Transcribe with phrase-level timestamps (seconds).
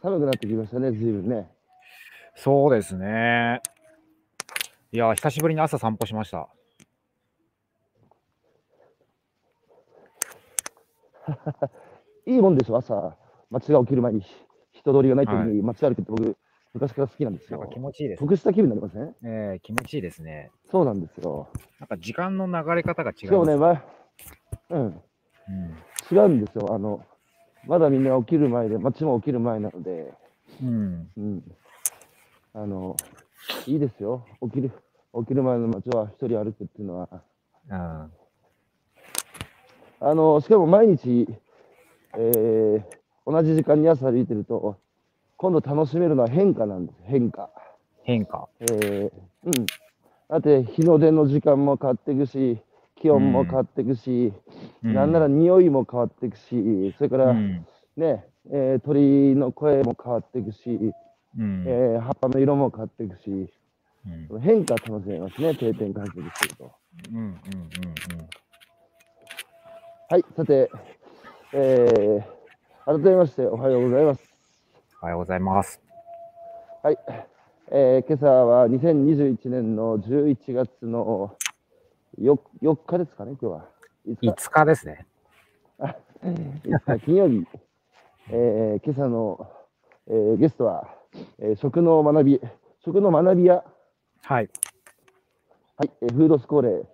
[0.00, 1.50] 寒くなってきましたね、随分ね。
[2.36, 3.60] そうですね。
[4.92, 6.48] いや、久しぶりに朝散歩しました。
[12.26, 13.16] いいもんでしょ、朝、
[13.50, 14.24] 街が起きる前に
[14.72, 16.36] 人通りがない時に街歩くって僕、
[16.74, 17.74] 昔から好きなんですよなんか。
[17.74, 18.20] 気持ちいいです。
[18.20, 19.14] 得した気分になりません？
[19.24, 20.52] えー、気持ちいいですね。
[20.70, 21.48] そうなんですよ。
[21.80, 23.82] なんか時間の流れ方が違しかもね、います。
[24.68, 26.72] ま、うん、うん、違うんですよ。
[26.72, 27.04] あの、
[27.66, 30.12] まだみんな起きる前で、街も起きる前なので、
[30.62, 31.42] うん、うん。
[32.54, 32.96] あの、
[33.66, 34.24] いいですよ。
[34.42, 34.70] 起きる、
[35.20, 37.08] 起きる前の街は一人歩くっていうのは。
[37.70, 38.10] うん、あ
[40.14, 41.28] の、しかも毎日、
[42.16, 42.98] えー
[43.30, 44.78] 同じ時間に朝歩いてると、
[45.36, 46.98] 今度楽しめるのは変化なんです。
[47.04, 47.50] 変化。
[48.02, 48.48] 変化。
[48.60, 49.12] えー
[49.44, 49.66] うん。
[50.30, 52.58] だって、日の出の時間も変わっていくし、
[53.00, 54.32] 気温も変わっていくし、
[54.82, 57.66] うんなんなら匂いも変わっていくし、それから、うん、
[57.96, 60.78] ね、えー鳥の声も変わっていくし、
[61.38, 63.52] うん、えー葉っぱの色も変わっていくし、
[64.30, 66.72] うん、変化楽しめますね、定点観測してると。
[67.12, 67.34] うん、うん、うん、
[70.10, 70.70] はい、さて、
[71.52, 72.38] えー
[72.86, 74.22] 改めましておはようございます。
[75.02, 75.80] おはようございます。
[76.82, 76.98] はい、
[77.70, 81.36] えー今朝は2021年の11月の
[82.16, 83.68] 4, 4日ですかね、今日は。
[84.06, 85.06] 5日5日ですね。
[86.22, 87.46] 5日金曜日、
[88.30, 89.46] えー今朝の、
[90.08, 90.88] えーゲストは、
[91.38, 92.40] えー食の学び、
[92.84, 93.64] 食の学び屋、
[94.22, 94.50] はい。
[95.76, 96.86] はい、えーフードスコーレ、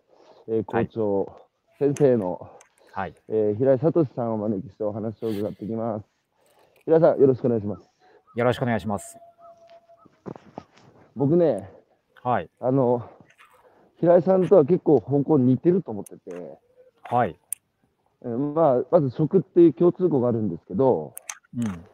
[0.48, 1.32] えー校長、
[1.78, 2.50] 先生の、
[2.92, 3.14] はい。
[3.28, 6.06] えー平井聡さんをお招きしてお話を伺っていきます。
[6.84, 7.90] 平井さん、よろしくお願いします。
[8.34, 9.16] よろしくお願いします。
[11.16, 11.70] 僕ね、
[12.22, 12.50] はい。
[12.60, 13.08] あの、
[14.00, 16.58] 平井さんとは結構方向似てると思ってて、
[17.02, 17.36] はい。
[18.22, 21.14] えーまあ、まず食っていう共通項があるんですけど、
[21.56, 21.84] うん。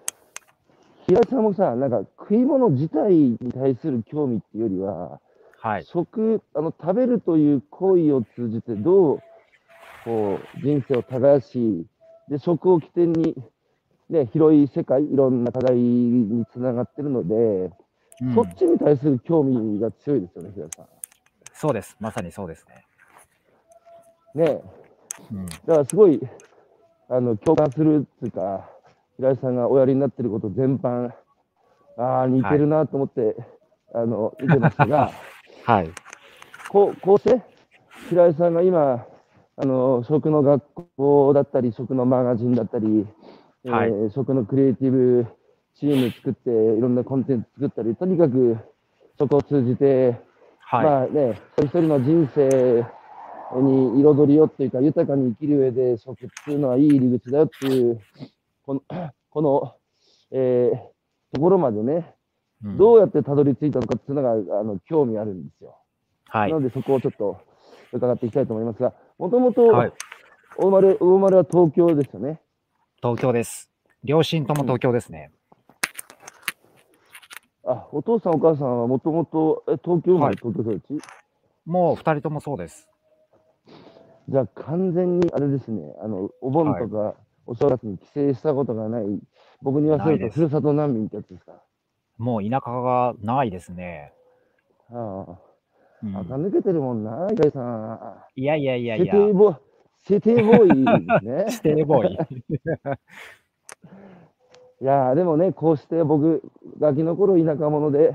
[1.07, 5.21] 平井さんもさ、なんか食い物自体に対する興味っていうよりは、
[5.61, 5.85] はい。
[5.85, 9.23] 食、あの、食べるという行為を通じてどう、
[10.05, 11.87] こう、人生を耕し、
[12.29, 13.37] で、食を起点に、
[14.09, 17.71] ね、広い世界、いろんな課題につながってるので、うん
[18.35, 20.83] そっちに対する興味が強いですよね、平井さ
[21.61, 21.95] そうです。
[22.01, 22.65] まさにそうです
[24.35, 24.43] ね。
[24.43, 24.43] ん。
[24.43, 24.63] ね
[25.31, 25.47] うん。
[25.47, 26.19] だからすごい、
[27.11, 28.71] あの、共感するっていうか、
[29.19, 31.13] 平井さんがおやりになってること全般、
[31.99, 33.37] ああ、似てるなと思って、
[33.93, 35.11] あの、見てましたが、
[35.67, 35.91] はい。
[36.71, 37.43] こうこうして、
[38.09, 39.05] 平井さんが今、
[39.57, 40.63] あの食の学
[40.97, 43.07] 校だったり、食のマガジンだったり、
[43.67, 45.27] はいえー食のクリエイティブ
[45.75, 48.57] チーム作って、いろんなコンテンツ作ったり、とにかく
[49.19, 50.30] 食を通じて、
[50.71, 50.85] はい。
[50.85, 52.87] まあね、一人一人の人生
[53.61, 58.01] に彩りをっていうか、豊かに生きる上で食っていうのはいい入り口だよっていう、
[58.65, 58.83] この、
[59.31, 59.75] この
[60.31, 62.15] えーところまでね、
[62.65, 65.79] うんどうやってたどり着いたのかっていうのが、あの興味あるんですよ。
[66.29, 66.61] はいな。
[66.61, 67.41] ので、そこをちょっと
[67.93, 69.93] 伺っていきたいと思いますが、もともとはい。
[70.59, 72.41] お生まれ、お生まれは東京ですよね。
[73.03, 73.71] 東京です。
[74.05, 75.31] 両親とも東京ですね。
[77.71, 80.99] あ、お父さん、お母さんはもともとえ東京生まれ、はい東京育ち？
[81.67, 82.89] もう二人ともそうです。
[84.29, 87.15] じゃあ、完全にあれですね、あのお盆とか
[87.47, 89.05] お正月に帰省したことがない、
[89.63, 91.53] 僕に言わせると、ふるさと難民ってやつですか？
[92.19, 94.13] もう田舎がないですね。
[94.91, 95.27] あ
[96.03, 97.99] うんあ、垢抜けてるもんな、平井さん。
[98.37, 99.13] いやいやいやいセや。
[99.15, 99.55] テイボ
[99.99, 101.45] セテイボーイですね。
[101.51, 102.19] ステイボーイ。
[104.81, 106.43] いやーでもね、こうして僕、
[106.79, 108.15] ガキの頃田舎者で、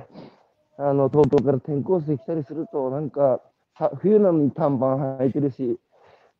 [0.77, 3.41] あの東京から転校生来たりすると、なんか、
[3.77, 5.77] さ冬なのに短パン履いてるし、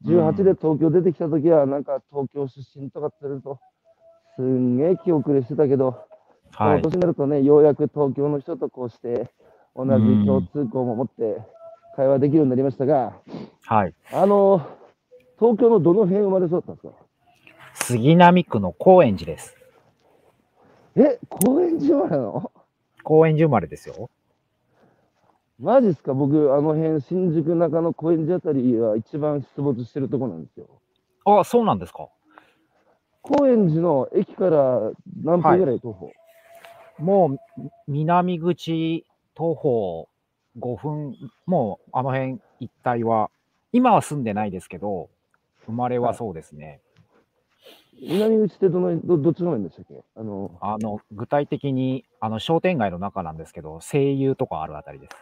[0.05, 3.59] 18で東京出てきた時は、なんか東京出身とかってると、
[4.35, 5.99] すんげえ気遅れしてたけど、こ
[6.51, 6.77] はい。
[6.77, 9.29] の年になるとね、ようやく東京の人とこうして、
[9.75, 11.37] 同じ共通項も持って
[11.95, 13.13] 会話できるようになりましたが、
[13.65, 13.93] はい。
[14.11, 14.65] あの、
[15.39, 17.85] 東京のどの辺生まれそうだったんですか？
[17.85, 19.54] 杉並区の高円寺です。
[20.95, 22.51] え、高円寺生まれなの？
[23.03, 24.09] 高円寺生まれですよ。
[25.59, 26.13] マジっすか？
[26.13, 30.67] 僕、あの辺、新宿中野高円寺あたりは一番出没してるとこなんですよ。
[31.25, 32.09] あ、そうなんですか。
[33.21, 34.91] 高円寺の駅から
[35.23, 36.11] 何分ぐらい徒歩、
[36.99, 40.09] もう南口徒歩
[40.59, 41.15] 5分、
[41.45, 43.31] もうあの辺一帯は、
[43.73, 45.09] 今は住んでないですけど、
[45.65, 46.81] 生まれはそうですね。
[48.01, 50.03] 南口ってどのどどっちの辺でしたっけ？
[50.15, 55.15] あの、あの具体的にあの商店街の中なんですけど、声優とかあるあたりです。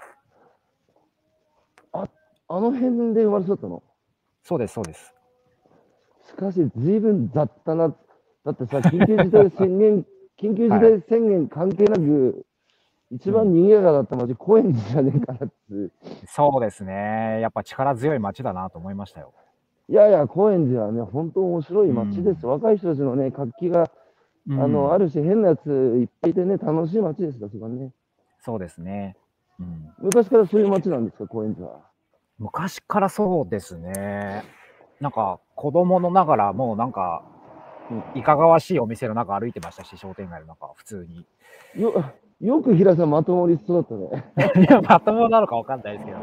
[2.49, 3.81] あの辺で生まれそうだったの？
[4.43, 5.13] そうです、そうです。
[6.27, 7.95] しかし、随分雑多な、
[8.43, 10.05] だってさ、緊急事態宣言
[10.37, 12.45] 緊急事態宣言関係なく、
[13.11, 15.55] 一番賑やかだった街、高円寺じゃねえかなって。
[16.27, 17.39] そうですね。
[17.41, 19.33] やっぱ力強い街だなと思いましたよ。
[19.89, 22.45] いやいや、高円寺はね、本当面白い街です。
[22.45, 23.91] 若い人たちのね、活気が、
[24.49, 27.91] あの、ある種変なやついっぱいいてね、楽しい街ですよ、そこはね。
[28.39, 29.15] そうですね。
[29.59, 31.81] うん、昔からそういう街なんですか、高円寺は？
[32.39, 34.43] 昔からそうですね。
[34.99, 37.23] なんか、子供のながら、もうなんか、
[38.15, 41.25] いかがわしいお店の中歩いてましたし、商店街の中、普通に。
[41.75, 41.93] よ、
[42.41, 44.31] よく平さんまともに育ったね。
[44.67, 46.17] いや、まともなのかわかんないですけど。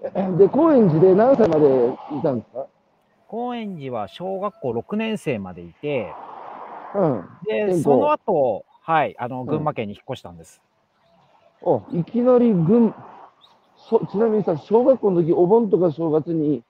[0.38, 2.66] で、高円寺で何歳までいたんですか？
[3.28, 6.12] 高円寺は小学校6年生までいて、
[6.94, 7.28] うん。
[7.44, 10.60] で、その後、はい、あの、群馬県に引っ越したんです。
[11.64, 12.94] あ、いきなり群、
[13.76, 16.62] そちなみにさ、小学校の時、お盆とか正月に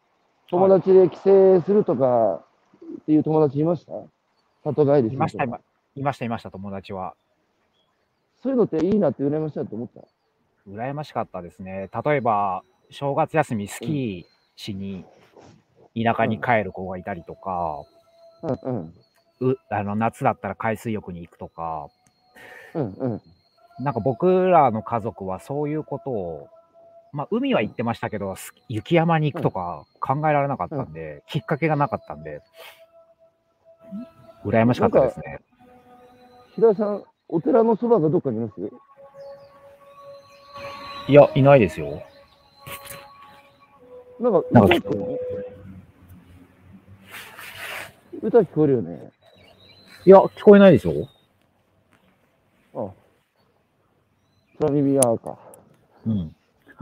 [0.50, 2.44] 友達で帰省するとか
[3.00, 3.92] っていう友達いました？
[4.64, 7.14] 里帰りいました、いました、いました、友達は。
[8.42, 10.00] そういうのっていいなって羨ましいなって思った？
[10.68, 11.88] 羨ましかったですね。
[12.04, 14.24] 例えば、正月休みスキー
[14.56, 15.04] しに
[15.94, 17.82] 田舎に帰る子がいたりとか、
[18.42, 18.94] うんうん。
[19.52, 21.88] うあの夏だったら海水浴に行くとか、
[22.74, 23.22] うんうん。
[23.80, 26.48] なんか僕らの家族はそういうことを、
[27.12, 32.42] まあ海は行ってましたけど、す雪山に行くとか考えられなかったんで、きっかけがなかったんで、
[34.44, 35.38] 羨ましかったですね。
[36.56, 38.60] 平井さん、お寺のそばがどっかにいます？
[41.08, 42.02] いや、いないですよ。
[44.20, 45.20] なんか、なんか歌ってる
[48.22, 49.10] 歌聞こえるよね。
[50.04, 51.08] いや、聞こえないですよ。
[52.74, 52.90] あ
[54.60, 55.38] 空耳アーか。
[56.06, 56.36] うん。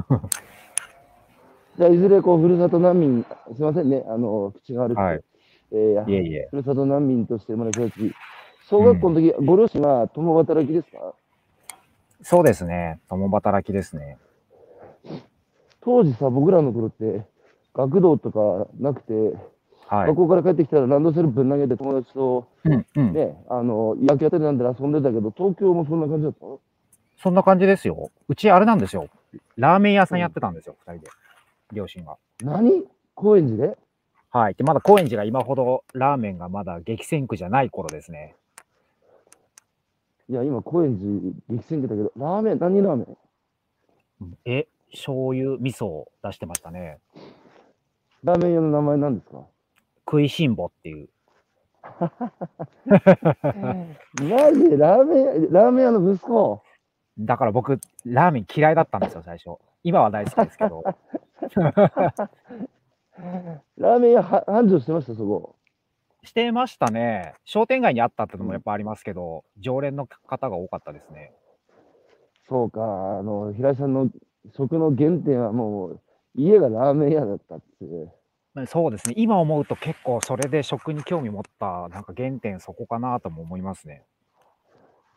[1.78, 3.24] じゃあ、いずれこう、ふるさと難民、
[3.54, 5.02] すいませんね、あの、口が悪くて。
[5.02, 5.20] はい
[5.70, 6.48] えーいえいえ。
[6.50, 8.14] ふるさと難民として生まれ育ち、
[8.64, 11.14] 小学校の時、ご両親は共働きですか？
[12.22, 12.98] そうですね。
[13.08, 14.16] 共働きですね。
[15.80, 17.24] 当時さ、僕らの頃って、
[17.74, 19.12] 学童とかなくて、
[19.86, 20.16] はい学。
[20.16, 23.12] 校から帰ってきたらランドセルぶん投げて友達とうんうん。
[23.14, 26.60] ね、あの、野球やったりなんで遊んでたけど、東京もそんな感じだったの？
[27.22, 28.10] そんな感じですよ。
[28.28, 29.08] うちあれなんですよ。
[29.56, 31.10] ラーメン屋さんやってたんですよ、二、人で。
[31.72, 32.16] 両親が。
[32.42, 32.84] 何？
[33.14, 33.78] 高円寺で？
[34.30, 34.54] はい。
[34.54, 38.34] で、まだ高円寺が今ほどラーメンがまだ激戦区じゃない頃ですね。
[40.28, 43.04] いや、今、高円寺激戦区だけど、ラーメン、何ラーメ
[44.20, 44.36] ン？
[44.44, 46.98] え、醤油、味噌を出してましたね。
[48.24, 49.46] ラーメン屋の名前なんですか？
[50.06, 51.08] 食いしん坊っていう。
[54.22, 54.76] マジで？
[54.76, 55.32] ラーメン屋、
[55.62, 56.62] ラーメン屋の息子？
[57.18, 59.56] だから僕、ラーメン嫌いだったんですよ、最初。
[59.84, 60.82] 今は大好きですけど。
[63.76, 65.56] ラーメン屋は繁盛してました、そこ。
[66.24, 67.34] してましたね。
[67.44, 71.32] 商店街にあったってのもやっぱありますけど、常連の方が多かったですね。
[72.48, 74.08] そうか、あの、平井さんの
[74.56, 76.00] 食の原点はもう、
[76.34, 78.12] 家がラーメン屋だったっていう。
[78.66, 79.14] そうですね。
[79.16, 84.02] 今思うと結構それで食に興味持った、なんか原点そこかなとも思いますね。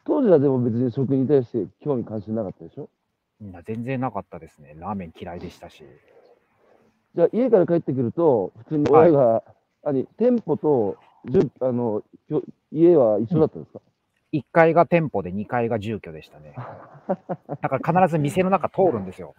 [0.05, 2.89] 当時はでも別に食に対して興味関心なかったでしょ？
[3.63, 4.75] 全然なかったですね。
[4.77, 5.83] ラーメン嫌いでしたし。
[7.15, 9.43] じゃあ家から帰ってくると、普通に親が、
[9.83, 10.97] 何、店舗と
[11.59, 12.03] あの
[12.71, 13.79] 家は一緒だったんですか、
[14.33, 16.53] 1階が店舗で2階が住居でしたね。
[17.61, 19.33] だから必ず店の中通るんですよ。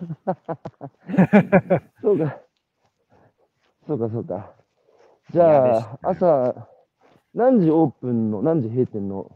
[2.02, 2.38] そうか。
[3.86, 4.52] そうか、そうか。
[5.30, 6.68] じゃあ、朝、
[7.34, 9.30] 何時オープンの、何時閉店の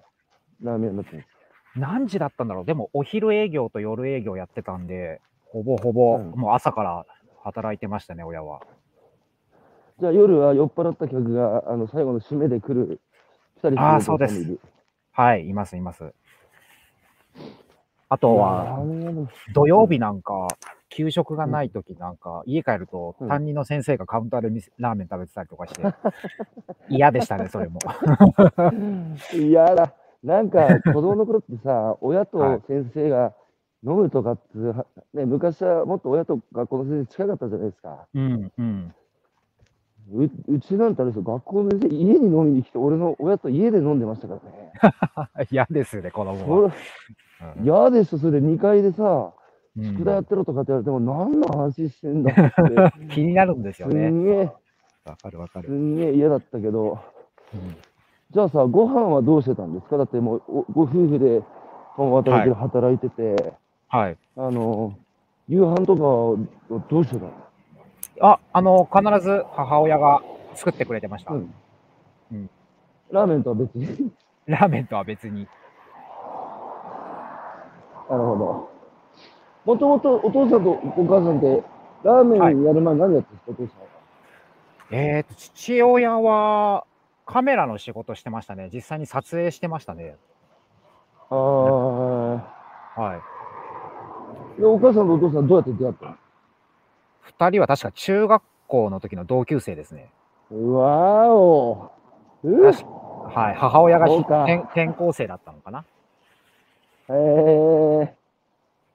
[0.62, 1.38] ラーメン屋になってるんですか？
[1.76, 7.06] 何時だったんだろうでもお昼営業と夜営業やってたんで、ほぼほぼ、うんもう朝から
[7.44, 8.60] 働いてましたね、親は。
[10.00, 13.00] じゃあ夜は酔っ払った客が、あの、最後の締めで来る、
[13.76, 14.58] あーそうです
[15.12, 16.12] はい、います、います。
[18.08, 18.78] あとは、
[19.54, 20.48] 土曜日なんか、
[20.88, 25.82] 給食がないときなんか、家帰るとうん担任の先生がカウンターでみラーメン食べてたりとかして、
[26.88, 27.80] 嫌でしたね、それも。
[29.32, 33.34] いやだ、なんか子供の頃ってさ、 親はいと先生が
[33.84, 38.06] 飲むとかっつうは、ね、昔はもっと親と学校の先生近かったじゃないですか。
[38.14, 38.94] うん、うん。
[40.10, 44.72] ううちなんてあれですよ、学校の先生、家に飲みに来て、俺の親と家で飲んでましたからね。
[45.50, 46.68] 嫌ですよね、子供そは。
[46.68, 46.74] れ
[47.58, 47.64] うん。
[47.64, 48.40] 嫌ですよ、それ。
[48.40, 49.32] で2階でさ、
[49.76, 49.84] うん。
[49.84, 52.42] 宿題やってろとかって言われても、何の話してんだって、
[53.14, 54.08] 気になるんですすよね。
[54.08, 54.50] んげえ、
[55.04, 55.72] わかるわかする。
[55.74, 56.98] んげえ嫌だったけど、
[57.54, 57.76] うん。
[58.30, 59.98] じゃあさ、ご飯はどうしてたんですか？
[59.98, 61.42] だってもう、おご夫婦で
[61.96, 63.54] 共働きで働いてて、
[63.88, 64.16] はい。
[64.36, 64.94] あの、
[65.48, 66.36] 夕飯とかは
[66.88, 67.30] どうしてたの？
[68.20, 70.22] あ、あの、必ず母親が
[70.54, 71.32] 作ってくれてました。
[71.32, 71.54] うん
[72.32, 72.50] うん
[73.10, 74.10] ラーメンとは別に。
[74.46, 75.46] ラーメンとは別に。
[78.08, 78.70] なるほど。
[79.66, 81.62] もともとお父さんとお母さんって、
[82.04, 83.86] ラーメンやる前何やってるんですか、お父さんは。
[84.92, 86.86] えーと、父親は
[87.26, 88.70] カメラの仕事してましたね。
[88.72, 90.16] 実際に撮影してましたね。
[91.28, 92.40] あは
[93.14, 93.16] い。
[93.16, 93.20] あ。
[94.58, 96.16] で、お母さんとお父さんどうやって出会ったの？
[97.22, 100.10] 二人は確か中学校の時の同級生ですね。
[100.50, 101.90] うわーお。
[102.42, 103.54] はい。
[103.54, 105.84] 母親がそうか転転校生だったのかな。
[107.08, 108.16] へえ。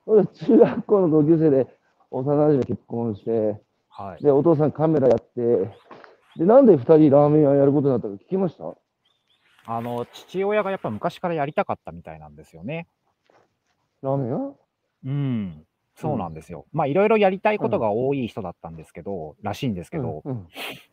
[0.06, 1.68] 俺中学校の同級生で
[2.12, 4.24] 幼馴染結婚して、はい。
[4.24, 5.72] で、お父さんカメラやって、
[6.36, 8.76] で、なんで二人ラーメン屋やることになったか聞きました？
[9.66, 12.88] あの、父親がやっぱ昔からやりたかったみたいなんですよね。
[14.02, 14.54] ラーメン屋？
[15.06, 15.67] うん。
[15.98, 16.66] そうなんですよ。
[16.74, 20.48] まあ、いろいろやりたいことが多い人だったんですけど、らしいんですけど、うん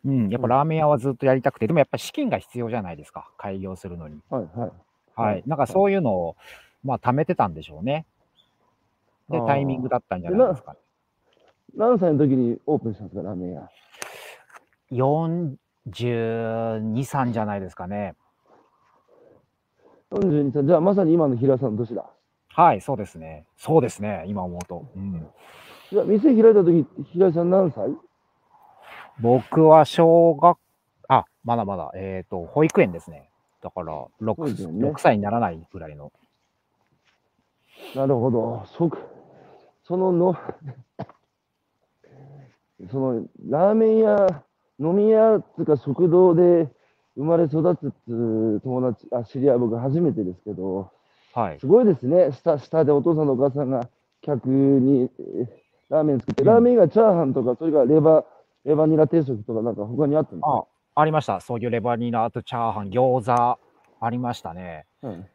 [0.07, 4.21] うん、やっぱラーメン屋はずっとやりたくて、でもやっぱ資金が必要じゃないですか、開業するのに。
[4.31, 4.71] はいはい。
[5.15, 5.35] はい。
[5.35, 6.37] はいなんかそういうのを、
[6.83, 8.07] まあ、貯めてたんでしょうね。
[9.29, 10.79] でタイミングだったんじゃないですかね。
[11.77, 13.69] 何歳の時にオープンしたんですか、ラーメン屋
[14.93, 15.57] ？42、
[15.91, 18.15] 3じゃないですかね。
[20.11, 20.65] 42歳。
[20.65, 22.14] じゃあまさに今の平さんの年だ。
[22.55, 23.45] はい、そうですね。
[23.57, 24.87] そうですね、今思うと。
[24.95, 25.27] うん、
[25.91, 27.91] じゃあ店開いた時、平井さん何歳？
[29.21, 30.57] 僕は小学、
[31.09, 33.29] あ、まだまだ、えっ、と、保育園ですね。
[33.61, 36.13] だから保 6, 育園ね6歳にならないぐらいの。
[37.97, 38.65] なるほど。
[38.67, 38.89] そ、
[39.83, 40.37] そのの、
[42.89, 44.45] その、ラーメン屋、
[44.79, 46.69] 飲み屋つうか食堂で
[47.17, 50.93] 生まれ育つ友達、あ、知り合い僕初めてですけど、
[51.35, 51.59] はい。
[51.61, 52.31] すごいですね。
[52.33, 53.89] 下、下でお父さんとお母さんが
[54.23, 55.49] 客にえー
[55.91, 58.25] ラーメン作って、うんラーメンがチャーハンとか、それからレバ、
[58.65, 60.67] レバニラ定食とかなんか他にあったんですか？
[60.95, 61.41] あ、ありました。
[61.41, 63.59] そういうレバニラとチャーハン、餃子、
[64.01, 64.87] ありましたね。
[65.03, 65.27] うん。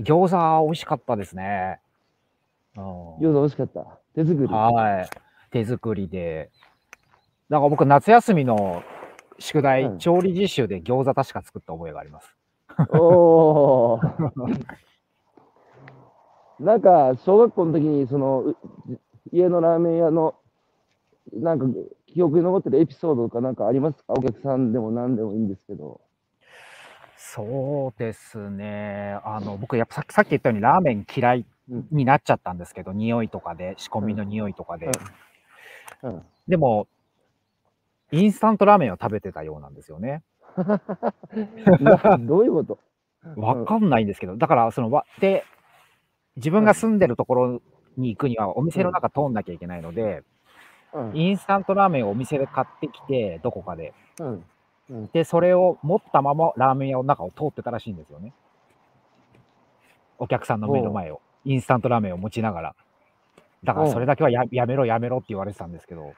[0.00, 1.80] 餃子美味しかったですね。
[2.76, 2.84] うん
[3.18, 3.86] 餃子美味しかった。
[4.14, 4.46] 手作り。
[4.46, 5.10] はい。
[5.50, 6.50] 手作りで。
[7.50, 8.82] だから僕、夏休みの
[9.38, 12.34] 宿題、うん調理実習で餃子確か作った覚えがあります。
[12.94, 14.66] おー。
[16.62, 18.56] なんか、小学校の時に、その、う
[19.32, 20.36] 家のラーメン屋の、
[21.32, 21.66] なんか、
[22.06, 24.12] 記憶に残ってるエピソードとかなんかありますか？
[24.12, 26.00] お客さんでも何でもいいんですけど。
[27.16, 29.18] そうですね。
[29.24, 34.90] あの、僕、やっぱさっきさっき言ったようにラーメン嫌いうんになっちゃったんですけど、匂いとかで、仕込みの匂いとかで。
[36.02, 36.22] うん。
[36.46, 36.86] でも、
[38.10, 40.22] インスタントラーメンを食べてたようなんですよね。
[41.80, 42.78] などういうこと？
[43.36, 45.44] わかんないんですけど、だから、その、わ、で、
[46.36, 47.62] 自分が住んでるところ
[47.96, 50.22] に行くには、お店の中通んなきゃいけないので、
[50.94, 51.12] うん。
[51.14, 53.92] インスタントラーメンをお店で買ってきて、どこかで。
[54.20, 54.44] うん。
[55.12, 58.32] で、それを持ったままラーメン屋の中を通ってたらしいんですよね。
[60.18, 61.20] お客さんの目の前を。
[61.44, 62.74] インスタントラーメンを持ちながら。
[63.64, 66.12] だからそれだけはややめろやめろって言われてたんですけど。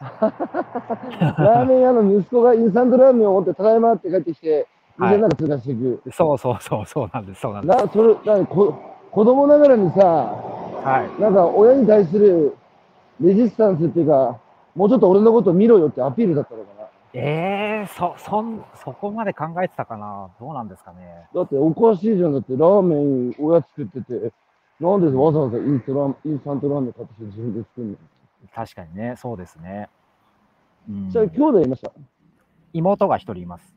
[0.00, 4.66] ラーメン屋の息子がインスタントラーメンを持って、ただいまって帰ってきて、はい
[4.98, 6.02] 店の中通過していく。
[6.12, 7.78] そうそうそう、そうなんです、そうなんです。
[7.78, 11.20] な、それ、なこ子供ながらにさ、はい。
[11.20, 12.56] なんか親に対する
[13.20, 14.40] レジスタンスっていうか、
[14.74, 16.88] もうちょっと俺のこと見ろよってアピールだったのかな。
[17.12, 21.28] ええー、そ、そん、そこまで考えてたかなどうなんですかね。
[21.34, 22.32] だっておかしいじゃん。
[22.32, 24.32] だってラーメン親作ってて、
[24.80, 27.96] なんでわざわざインスタラーインスタントラーメン買ってきて自分で作るの、
[28.54, 29.90] 確かにね、そうですね。
[30.88, 31.92] うんじゃあ兄弟いました？
[32.72, 33.74] 妹が一人います。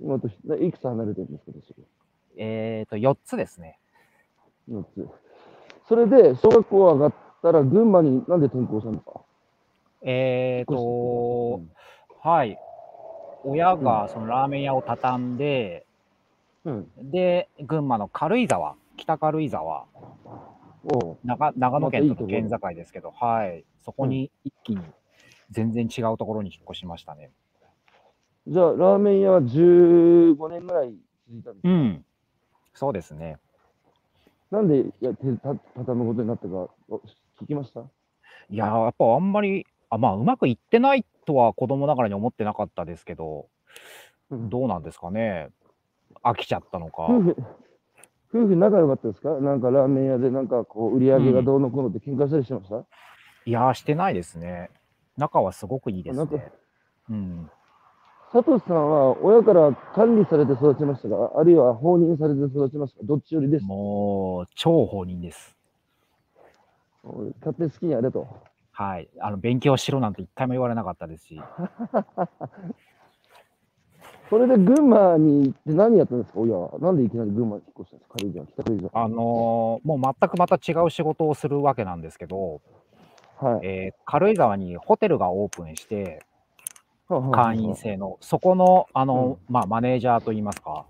[0.00, 1.74] 今といくつ離れてるんですか私
[2.36, 3.78] えっ、ー、と、4つですね。
[4.70, 5.08] 4つ。
[5.86, 9.20] それで、小学校上がったら群馬になんで転校したんですか？
[10.02, 11.60] えっ、ー、と、
[12.22, 12.58] はい。
[13.44, 15.86] 親がそのラーメン屋を畳んで、
[16.64, 16.88] うん。
[17.10, 19.86] で、群馬の軽井沢、北軽井沢、
[20.84, 23.64] おう長長野県とまたいいとこ県境ですけど、はい。
[23.82, 24.82] そこに一気に
[25.50, 27.30] 全然違うところに引っ越しましたね。
[28.46, 30.94] じゃあ、ラーメン屋は15年ぐらい
[31.26, 32.04] 続いたんですか、うん。
[32.74, 33.38] そうですね。
[34.50, 36.48] なんでや手た畳むことになったか
[36.88, 37.00] お
[37.42, 37.80] 聞きました？
[37.80, 43.48] いやー、やっぱあんまり、あまあ、うまくいってないとは子供ながらに思ってなかったですけど、
[44.30, 45.48] うんどうなんですかね？
[46.22, 47.06] 飽きちゃったのか。
[47.08, 47.36] 夫婦、
[48.32, 49.30] 夫婦仲良かったですか？
[49.40, 52.84] なんかラーメン屋でなんかこう売り上げがどうのこうのって喧嘩したりしてました、
[53.46, 54.70] いやー、してないですね。
[55.16, 56.52] 仲はすごくいいですね。
[57.10, 57.50] うん。
[58.34, 65.56] 佐藤さんは親から管理されて育ちましたかあるいは放任されて育ちましたかどっちよりですもう、超放任です。
[67.38, 68.26] 勝手に好きにやれと。
[68.72, 69.08] はい。
[69.20, 71.40] あの、勉強しろなんて一回も言われなかったですし。
[74.28, 76.76] それで群馬に行って何やったんですか、親は。
[76.80, 79.04] なんでいきなり群馬に引っ越したんですか、軽井沢、北軽井沢。
[79.04, 82.60] あのーもう全くまた違う仕事をするわけなんですけど、
[83.40, 83.66] はい。
[83.66, 86.24] えー軽井沢にホテルがオープンして、
[87.08, 87.74] 会員。
[87.76, 90.86] 制の、そこの、あの、まあ、マネージャーといいますか、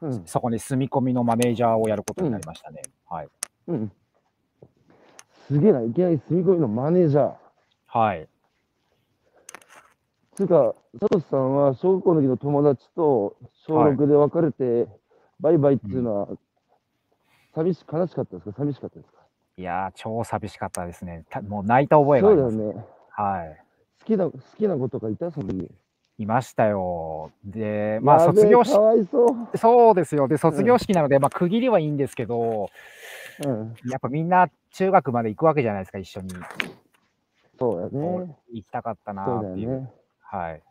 [0.00, 0.26] うん。
[0.26, 2.82] そこに住み込みのマネージャーをやることになりましたね。
[3.08, 3.28] はい。
[3.68, 3.92] うん。
[5.48, 7.34] すげえな、いきなり住み込みのマネージャー。
[7.86, 8.28] はい。
[10.34, 14.88] つうか、サトシさんは小学校の時の友達と小6で別れて、
[15.40, 16.28] バイバイっていうのは、
[17.54, 18.52] 寂し、悲しかったですか？
[18.58, 19.20] 寂しかったですか？
[19.56, 21.24] いやー、超寂しかったですね。
[21.30, 22.58] たもう泣いた覚えがそうあります。
[22.58, 22.84] だよね。
[23.08, 23.65] はい。
[24.06, 25.30] 好きな、好きな子とかいた？
[25.32, 25.68] その時。
[26.18, 27.30] いましたよ。
[27.44, 29.58] で、まあ、卒業しか、わいそう。
[29.58, 30.28] そうですよ。
[30.28, 32.70] で、卒業式なので、まあ、区切りはいいんですけど、
[33.44, 33.74] うん。
[33.90, 36.30] やっぱみんな中学まで行くわけじゃないですか、一緒に。
[37.58, 38.36] そうやね。
[38.50, 39.70] 行きたかったなっていう。
[39.70, 39.90] よね。
[40.22, 40.62] はい。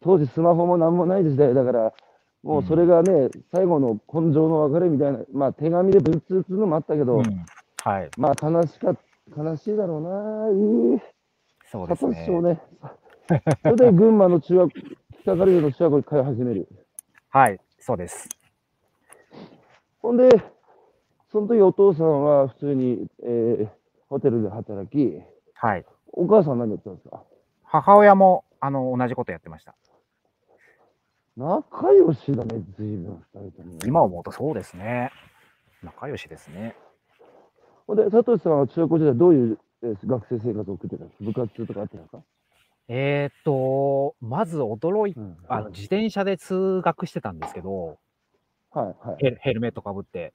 [0.00, 1.92] 当時スマホもなんもない時代だから、
[2.42, 7.46] もうそれがね、最後の根性の別れみたいな、まあ手紙で文通するのもあったけど、うん
[7.82, 8.10] はい。
[8.16, 8.96] まあ悲しかっ
[9.36, 10.48] 悲しいだろうな。
[10.96, 11.00] う
[11.70, 12.40] そうですね。
[12.42, 12.60] ね。
[13.62, 14.70] それで群馬の中学、
[15.22, 16.68] 北軽井沢の中学校に通い始める。
[17.30, 17.60] はい。
[17.78, 18.28] そうです。
[20.00, 20.28] ほんで、
[21.32, 23.68] その時お父さんは普通に、えー
[24.08, 25.20] ホテルで働き、
[25.54, 25.84] はい。
[26.12, 27.24] お母さん何やってたんですか？
[27.64, 29.74] 母親も、あの、同じことやってました。
[31.36, 33.78] 仲良しだね、随分二人とも。
[33.84, 35.10] 今思うとそうですね。
[35.82, 36.76] 仲良しですね。
[37.88, 39.58] ほんで、サトシさんは中学校時代どういう、えー
[39.94, 42.22] 学生生活を送ってたんですか部活とかあってたんですか、
[42.88, 47.98] えーっと、まず驚いうんあの自転車で通学してたんですけど、
[48.70, 49.16] はいはい。
[49.18, 50.32] ヘルヘルメットかぶって、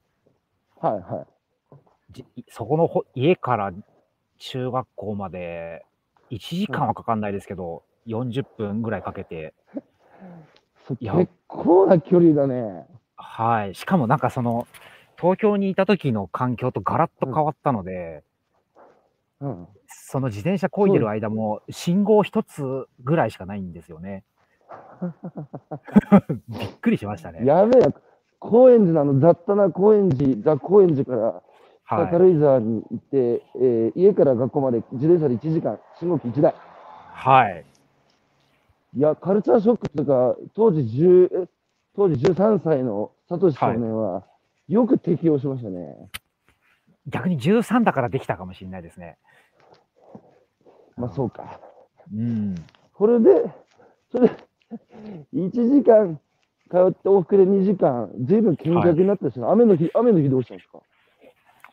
[0.80, 1.76] はいはい。
[2.12, 3.72] じそこのほ家から
[4.38, 5.86] 中学校まで
[6.32, 9.54] 1時間はかかんないですけど、40分ぐらいかけて、
[11.00, 12.88] 結構な距離だね。
[13.16, 13.76] はい。
[13.76, 14.68] しかもなんかその、
[15.20, 18.24] 東京にいた時の環境とガラッと変わったので、
[19.42, 19.68] うん。
[19.88, 24.24] その自転車漕いでる間も信号一つぐらいしかないんですよね。
[26.48, 27.46] びっくりしましたね。
[27.46, 27.94] やべえな。
[28.40, 31.44] 高円寺の雑多な高円寺、ザ・高円寺から。
[32.10, 36.56] 軽井沢に行って、えー家から学校まで自転車で1時間、信号機1台。
[37.12, 37.66] はい。
[38.96, 41.48] いや、カルチャーショックというか、当時10、え
[41.96, 44.24] 当時13歳のサトシ少年は、
[44.70, 45.98] よく適応しましたね。
[47.08, 49.18] 逆に13だからできたかもしれないですね。
[50.98, 51.60] まあそうか。
[52.14, 52.56] うん。
[52.94, 53.30] これで、
[54.12, 54.36] それで、
[55.34, 56.20] 1時間
[56.70, 60.80] 通って往復で2時間、ずいぶん見学になったしな、雨の日、雨の日どうしたんですか？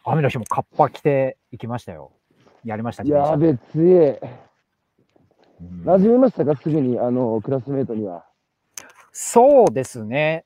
[0.04, 2.12] 雨の日もカッパ着て行きましたよ。
[2.64, 4.20] やりました、やべえ、強え。
[5.60, 6.56] うん馴染めましたか？
[6.56, 8.24] すぐに、あの、クラスメートには。
[9.12, 10.44] そうですね。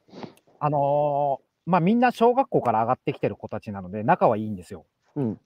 [0.59, 4.85] あのーまあみんな小学校から上がってきてる子たちなので仲はいいんですよ。
[5.17, 5.41] うん。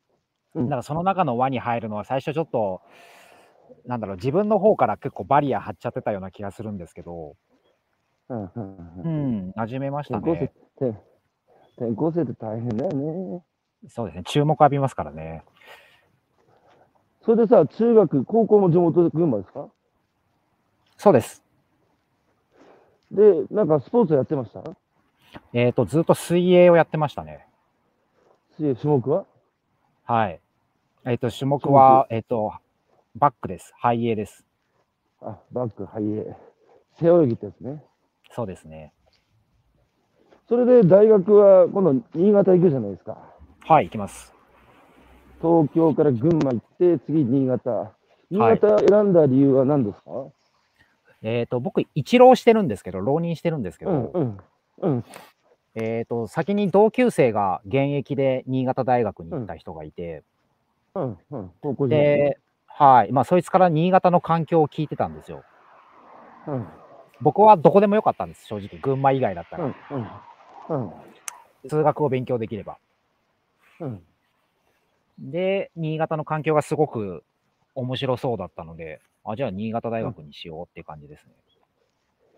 [0.54, 2.80] うんだからその中の輪に入るのは最初ちょっと、
[3.84, 7.36] なんだろう、自分の方から結構バリア張っちゃってたような気がするんですけど、
[8.30, 10.50] うんうんめましたね
[10.80, 10.86] 生。
[10.86, 10.98] 転
[11.76, 13.42] 転校生って大変だよね。
[13.88, 14.22] そうですね。
[14.24, 15.44] 注目浴びますからね。
[17.22, 19.68] それでさ、中学、高校も地元群馬ですか？
[20.96, 21.44] そうです。
[23.12, 24.62] で、なんかスポーツやってました？
[25.52, 27.46] えっ、と、ずっと水泳をやってましたね。
[28.56, 29.24] 水泳種目は？
[30.04, 30.40] はい。
[31.04, 32.52] えっ、と、種目は、えっ、と、
[33.14, 33.72] バックです。
[33.82, 34.44] 背泳です。
[35.20, 36.34] あ、バック、ハイエー。
[36.98, 37.82] 背泳ぎってやつね。
[38.30, 38.92] そうですね。
[40.48, 43.18] それで大学は今度新潟行くじゃないですか。
[43.60, 44.32] はい、行きます。
[45.42, 47.92] 東京から群馬行って、次新潟。
[48.30, 50.10] 新はい潟選んだ理由は何ですか、
[51.22, 54.38] えっ、と、僕、一浪してるんですけど、浪人してるんですけど、うんうん。
[54.78, 55.04] うん。
[55.74, 60.22] えっ、と、先に同級生が現役で新潟大学に行った人がいて、
[60.94, 61.18] うん。
[61.30, 61.50] うん。
[61.60, 62.16] 高校時代ね。
[62.16, 63.12] で、はい。
[63.12, 65.42] まあ、そいつから新潟の環境を聞いてたんですよ。
[66.46, 66.66] うん。
[67.20, 68.78] 僕はどこでもよかったんです、正直。
[68.80, 69.64] 群馬以外だったら。
[69.64, 69.74] うん。
[70.68, 70.84] うん。
[70.84, 71.68] うん。
[71.68, 72.78] 通学を勉強できれば。
[73.80, 74.02] うん。
[75.18, 77.24] で、新潟の環境がすごく
[77.74, 81.32] 面白そうだったので、あ、じゃあ新潟大学にしようっていう感じですね。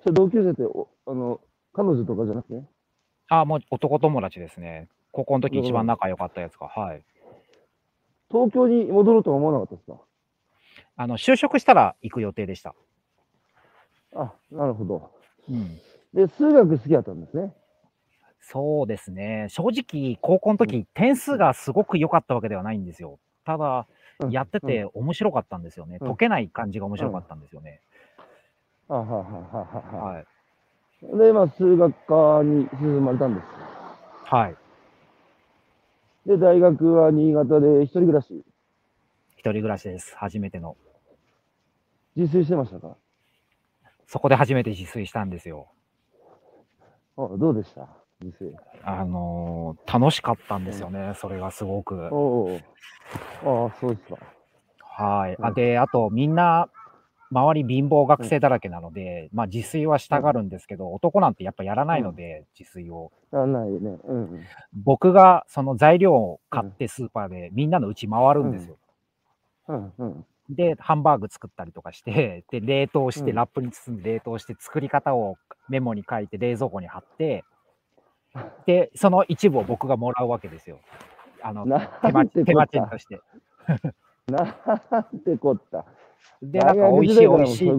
[0.02, 1.40] それ同級生って、おあの、
[1.72, 2.54] 彼女とかじゃなくて？
[2.54, 2.68] ね。
[3.28, 4.88] あ、もう男友達ですね。
[5.12, 6.68] 高校の時一番仲良かったやつが。
[6.68, 7.02] はい。
[8.30, 9.98] 東京に戻ろうとは思わなかったですか？
[10.96, 12.74] あの、就職したら行く予定でした。
[14.14, 15.10] あ、なるほど。
[15.48, 15.78] うん。
[16.12, 17.54] で、数学好きだったんですね？
[18.40, 19.46] そうですね。
[19.50, 23.18] 正直、高校の時、点数がすごく良かったわけではないんですよ。
[23.44, 23.86] ただ、
[24.20, 25.98] うんやってて面白かったんですよね。
[26.00, 27.82] うん解けない感じが面白かったんですよね。
[28.88, 30.04] あははははは。
[30.12, 30.26] はい。
[31.02, 33.46] で、まあ、数学科に進まれたんです。
[34.24, 34.56] はい。
[36.26, 38.44] で、大学は新潟で一人暮らし、
[39.36, 40.14] 一人暮らしです。
[40.16, 40.76] 初めての。
[42.16, 42.96] 自炊してましたか？
[44.06, 45.68] そこで初めて自炊したんですよ。
[47.16, 47.88] あどうでした？
[48.20, 48.56] 自炊。
[48.82, 51.12] あのー楽しかったんですよね。
[51.14, 52.08] それがすごく。
[52.10, 52.58] おうおう
[53.44, 54.18] ああ、そうですか。
[55.04, 55.36] はい。
[55.40, 56.68] あうんで、あとみんな、
[57.30, 63.12] 周り貧乏学生だらけなので、まあ自炊はしたがるんですけど、男なんてやっぱやらないので、自炊を。
[63.32, 63.98] あないね。
[64.04, 64.44] うんうん。
[64.72, 68.76] 僕がその材料を買ってスーパーでみんなのうち回るんですよ。
[69.68, 70.26] うんうん。
[70.50, 75.36] で、ハンバーグ作ったりとかして、で、冷凍して、うんラップに包んで冷凍して、作り方を
[75.68, 77.44] メモに書いて冷蔵庫に貼って、
[78.66, 80.80] で、その一部を僕がもらうわけですよ。
[81.42, 82.26] あの、な手間
[82.66, 82.98] 賃と。
[82.98, 83.20] して。
[84.28, 85.84] なんてこった。
[86.42, 87.72] で、なんか美味しい美味しい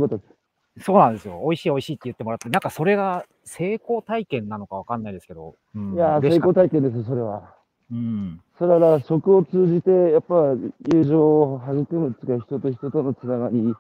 [0.82, 1.42] そうなんですよ。
[1.44, 7.54] 美味しい美味しいって言ってもらって、なんかそれが成功体験なのかわかんないですけど、うん、いやー、成功体験です、それは。
[7.92, 8.42] うん。
[8.58, 10.56] それは食を通じて、やっぱ
[10.94, 13.74] 友情を育むっていうか、人と人とのつながり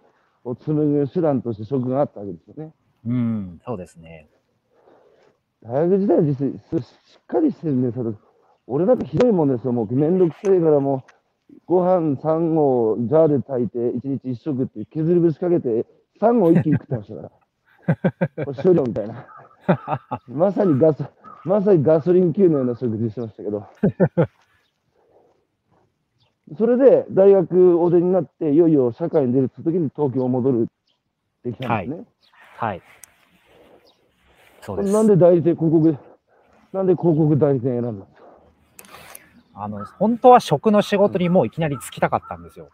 [0.43, 2.73] を紡ぐ手段として食があったわけですよね。
[3.05, 4.27] うん、そうですね。
[5.63, 6.39] 大学時代は実し
[7.21, 8.15] っかりしてるんですけど、
[8.67, 11.11] 俺なんかひどいもんですよ、もうめんどくせえからもう、
[11.65, 15.85] ご飯3合ジャーで炊いて、1日1食って削り節かけて、
[16.19, 17.31] 3合一気に食ってましたから。
[18.45, 19.25] これ少量みたいな。
[20.27, 21.05] まさにガソ、
[21.45, 23.65] まさにガソリン級のような食事してましたけど。
[26.57, 30.65] それで大学お出になって、いよいよ社会に出るって時に東京を戻るっ
[31.43, 32.05] てきたんですね。
[32.57, 32.81] はい。
[34.61, 34.93] そうです。
[34.93, 35.97] なんで代理店広告、
[36.73, 38.18] なんで広告代理店選んだんですか？
[39.61, 42.69] あの、本当は食の仕事にもういきなり就きたかったんですよ。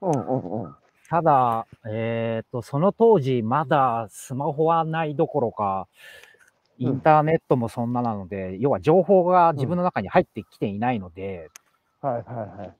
[0.00, 0.74] うんうんうん。
[1.08, 5.88] ただ、えっ、と、その当時、まだスマホはないどころか、
[6.78, 11.50] インターネットもそんななので、要は情報が自分の中に入ってきていないので、
[12.00, 12.72] はいはいはい。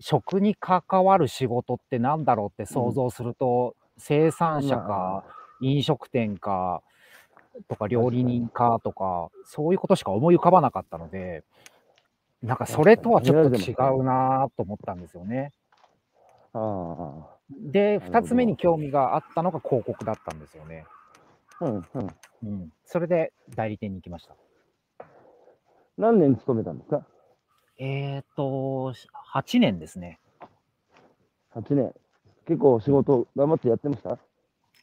[0.00, 5.24] 食に関わる仕事ってなんだろうって想像すると、生産者か、
[5.60, 6.82] 飲食店か、
[7.68, 11.42] とか料理人かとか、そういうことしか思い浮かばなかったので、
[12.42, 15.52] なんかそれとはちょっと違うなと思ったんですよね。
[16.52, 20.84] あで、なるほど二つ目に興味があったのが広告だったんですよね。
[21.60, 21.64] あ。
[21.66, 22.06] うんうん。
[22.44, 22.72] うん。
[22.84, 24.36] それで代理店に行きました。
[25.96, 27.04] 何年勤めたんですか？
[27.78, 28.92] えっ、と、
[29.34, 30.20] 8年ですね。
[31.54, 31.92] ?8 年。
[32.46, 34.18] 結構仕事頑張ってやってました？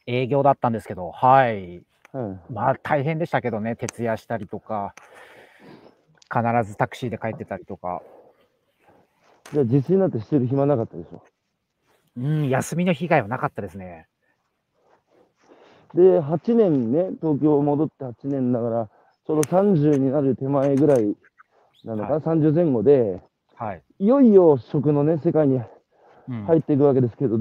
[0.06, 1.82] 営業だったんですけど、はい。
[2.12, 2.40] うん。
[2.50, 4.94] まあ大変でしたけどね、徹夜したりとか、
[6.32, 8.02] 必ずタクシーで帰ってたりとか、
[9.52, 11.22] じゃあ実炊なんてしてる暇なかったでしょ？
[12.16, 14.08] うん、休みの被害はなかったですね。
[15.94, 18.90] で、8年ね、東京戻って8年だから、
[19.26, 21.14] ちょうど30になる手前ぐらい
[21.84, 22.08] なのか？
[22.08, 23.20] な、はい30前後で、
[23.54, 23.82] はい。
[23.98, 25.60] いよいよ食のね、世界に
[26.28, 27.38] うん入っていくわけですけど、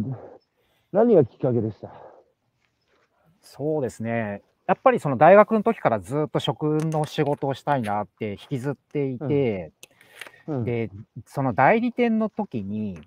[0.91, 1.89] 何がきっかけでした？
[3.41, 4.41] そうですね。
[4.67, 9.71] やっぱりその大学の時からずっと食の仕事をしたいなって引きずっていて、
[10.47, 10.89] うん、で、
[11.25, 12.99] その代理店の時に、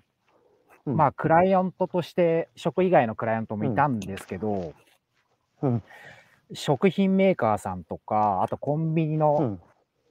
[0.85, 0.95] うん。
[0.95, 4.73] まあ、クライアントとして、食以外のクライアントもいたんですけど、
[5.61, 5.83] うん。
[6.53, 9.59] 食品メーカーさんとか、あとコンビニうのん。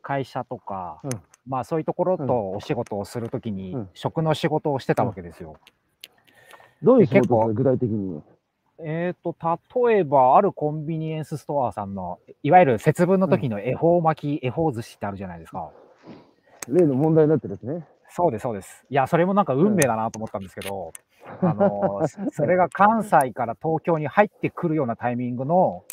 [0.02, 1.20] 会社とか、うん。
[1.46, 5.56] まあそういうところとお仕事をするときにうん、食の仕事をしてたわけですよ。
[6.82, 8.22] どういう仕事具体的に。
[8.80, 9.34] えっ、と、
[9.88, 15.70] 例えば、あるコンビニエンスストアさんの、いわゆる節分の時の恵方巻き、恵方寿司ってあるじゃないですか。
[16.68, 17.86] 例の問題になってるやつね。
[18.10, 18.84] そうです、そうです。
[18.88, 20.92] いや、それもなんか運命だなと思ったんですけど、
[21.42, 22.00] あの、
[22.32, 25.84] それが関西から東京に入ってくるようなタイミングの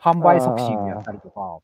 [0.00, 1.58] 販売促進をやったりとか、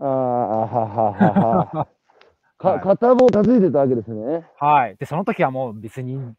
[0.00, 1.86] ああ、ははは
[2.58, 4.46] かい片棒担いでたわけですね。
[4.56, 4.96] はい。
[4.96, 6.34] で、その時はもう別に、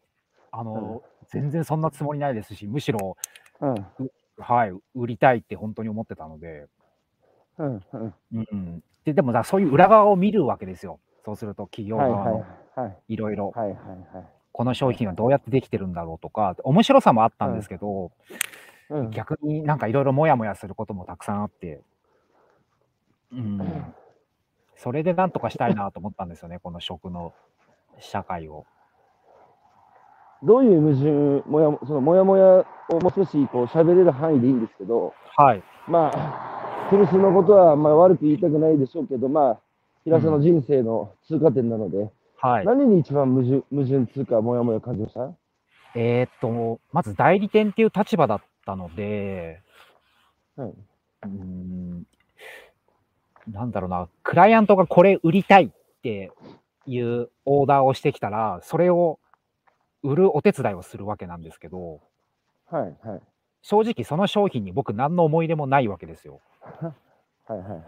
[0.50, 1.02] あの、
[1.34, 3.16] 全然そんなつもりないですし、むしろ、
[3.60, 3.86] うん。
[4.38, 6.66] はい、売りたいって本当に思ってたので、
[7.58, 7.82] うん。
[7.92, 8.14] うん。
[8.32, 8.82] うん。
[9.04, 10.98] で、でもだそういう裏側を見るわけですよ。
[11.24, 12.44] そうすると企業側の
[12.74, 13.14] はい。
[13.14, 13.52] いろいろ。
[14.52, 18.12] この商品はどうやってできてるんだろうとか、面白さもあったんですけど、
[18.88, 19.10] うん。
[19.10, 21.80] 逆になんかいろいろモヤモヤすることもたくさんあって、
[23.32, 23.94] うん。
[24.76, 27.32] それでなんとかしたいなと思ったんですよね、この食の
[27.98, 28.64] 社会を。
[30.44, 30.94] どういう矛
[31.42, 32.44] 盾、もや、そのもやもや
[32.90, 35.62] をもう少しこう喋れる範囲でいいんですけど、はい。
[35.88, 39.60] まあ、古巣のことはあんまり悪く言いたくないでしょうけど、まあ、
[40.04, 42.66] 平瀬の人生の通過点なので、はい。
[42.66, 45.32] 何に一番矛盾、矛盾つうか、もやもや感じました？
[45.96, 49.60] えーっと、まず代理店っていう立場だったので、
[50.56, 50.68] はい。
[50.68, 52.06] うーん、
[53.50, 55.70] なんだろうな、クライアントがこれ売りたいっ
[56.02, 56.32] て
[56.86, 59.18] いうオーダーをしてきたら、それを
[60.04, 62.00] 売るお手伝いをするわけなんですけど、
[62.70, 63.20] はいはい。
[63.62, 66.40] 正直その商品に僕何の思い入れもないわけですよ。
[66.62, 66.92] は
[67.50, 67.80] いはいはい。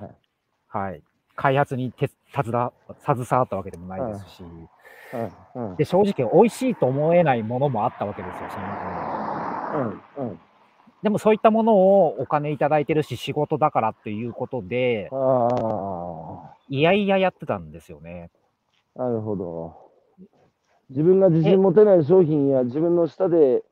[0.68, 1.02] はい。
[1.37, 2.72] 開発に手携わ
[3.42, 4.61] ったわけでもないですし、うん
[5.55, 9.85] うんで、正直美味しいと思えないものもあったわけですよ、その中
[10.16, 10.20] に。
[10.20, 10.40] うんうん。
[11.02, 18.31] でもそういったものをお金いただいてるし、仕事だからっていうことで、あいやいややってたんですよね。
[18.96, 19.86] あ、なるほど。
[20.90, 23.62] 自分が自信持てない商品や自分の下で、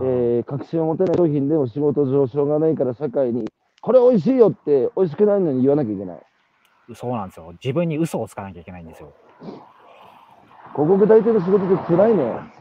[0.00, 3.50] えー、確信を持てない商品でも仕事上しょうがないから社会に、
[3.80, 6.18] これ美味しいよって美味しくないのに言わなきゃいけない。
[6.94, 7.52] そうなんですよ。
[7.52, 9.12] 自分に嘘をつかなきゃいけないんですよ。
[9.40, 12.58] 広告代理店の仕事って辛いね。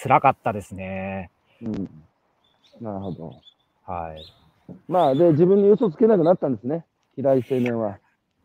[0.00, 1.30] 辛かったですね。
[1.62, 1.88] うん。
[2.80, 3.32] なるほど。
[3.84, 4.24] はい。
[4.88, 6.84] まあ、で、自分に嘘つけなくなったんですね。
[7.16, 7.98] 平井青年は。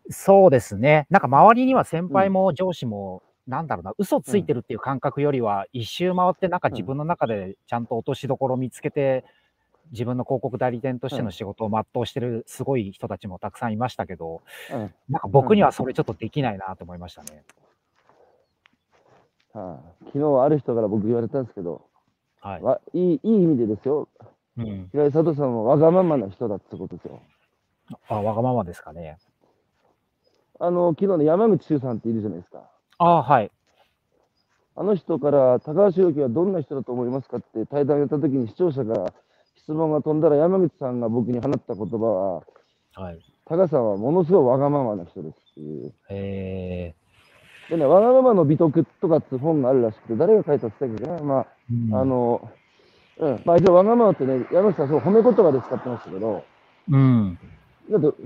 [0.09, 1.07] そうですね。
[1.09, 9.23] なんか周りには先輩も上司も、なんだろうな、嘘ついてるっていう感覚よりは、一周回ってなんか自分の中でちゃんと落としどころを見つけて、
[9.91, 14.93] 自分の広告代理店としての仕事を全うしてるすごい人たちもたくさんいましたけど、うん。
[15.09, 17.43] なんか僕にはそれちょっとできないなと思いましたね。
[19.53, 21.85] はあ、昨日ある人から僕言われたんですけど、
[22.41, 22.61] はい。
[22.61, 24.09] わいいいい意味でですよ。
[24.57, 24.89] うん。
[24.91, 27.21] 平井佐藤さんはわがままな人だってことですよ。
[28.09, 29.17] あ、わがままですかね。
[30.59, 32.69] あの、昨日の山口周さんっているじゃないですか。
[32.99, 33.51] あはい。
[34.75, 39.13] あの人から、高橋洋樹はどんな人だと思いますかって対談やった時に視聴者が
[39.57, 42.43] 質問が飛んだら山口さんが僕に放った言葉は、
[42.93, 43.19] はい。
[43.45, 45.93] 高橋さんはものすごいわがままな人ですっていう。
[46.09, 46.93] え
[47.69, 52.49] でね、わがままの美徳とかって本があるらしくて、誰が書いたって言ったっけどな、まー、あ、あの、
[53.19, 56.43] うん、まあ一応わがままってね、山口さんそう褒め言葉で使ってましたけど、
[56.89, 57.39] うん。
[57.89, 58.23] だって、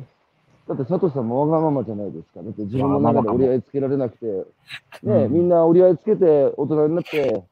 [0.67, 2.41] だって佐藤さんもわがままじゃないですか。
[2.41, 4.26] だって自分の中で折り合いつけられなくて、
[5.04, 5.34] ね、うん。
[5.34, 7.43] みんな折り合いつけて大人になって、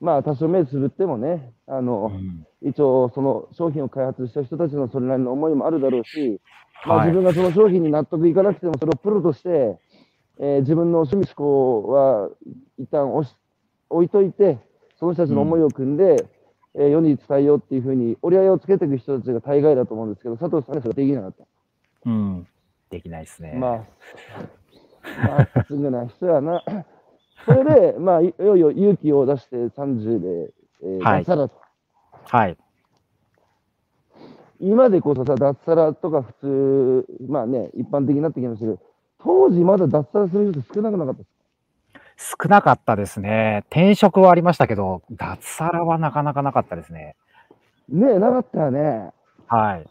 [0.00, 2.68] まあ多少目つぶってもね、あの、うん。
[2.68, 6.40] 一応その商品を開発した人たちのそれなりの思いもあるだろうし、
[6.86, 7.08] まあ、はい。
[7.08, 9.78] 自分がその商品に納得いかなくてもそれをプロとして、
[10.38, 12.30] えー自分の趣味思考は
[12.78, 13.34] 一旦押し
[13.88, 14.58] 置いといて、
[14.98, 16.26] その人たちの思いを組んで、
[16.74, 21.44] えー世に伝えようっていうふうに折り合いをつけていく人たちが大概だと思うんですけど、佐藤さんはそれできなかった。
[22.04, 22.46] うん。
[22.90, 23.54] できないですね。
[23.56, 23.78] まあ、
[25.26, 26.62] まあ、すぐな人やな。
[27.44, 31.54] それで、まあ、いいよいよ勇気を出して30で、えーはい脱サラと。
[32.24, 32.56] はい。
[34.60, 38.78] 今でこそさ、脱サラとか普通、まあね、一般的になってきましたけど、
[39.18, 41.36] 当時まだ脱サラする人少なくなかったです
[42.40, 43.64] 少なかったですね。
[43.70, 47.14] 転職はありましたけど、脱サラはなかなかなかったですね。
[47.88, 49.12] ねえ、なかったよね。
[49.46, 49.86] はい。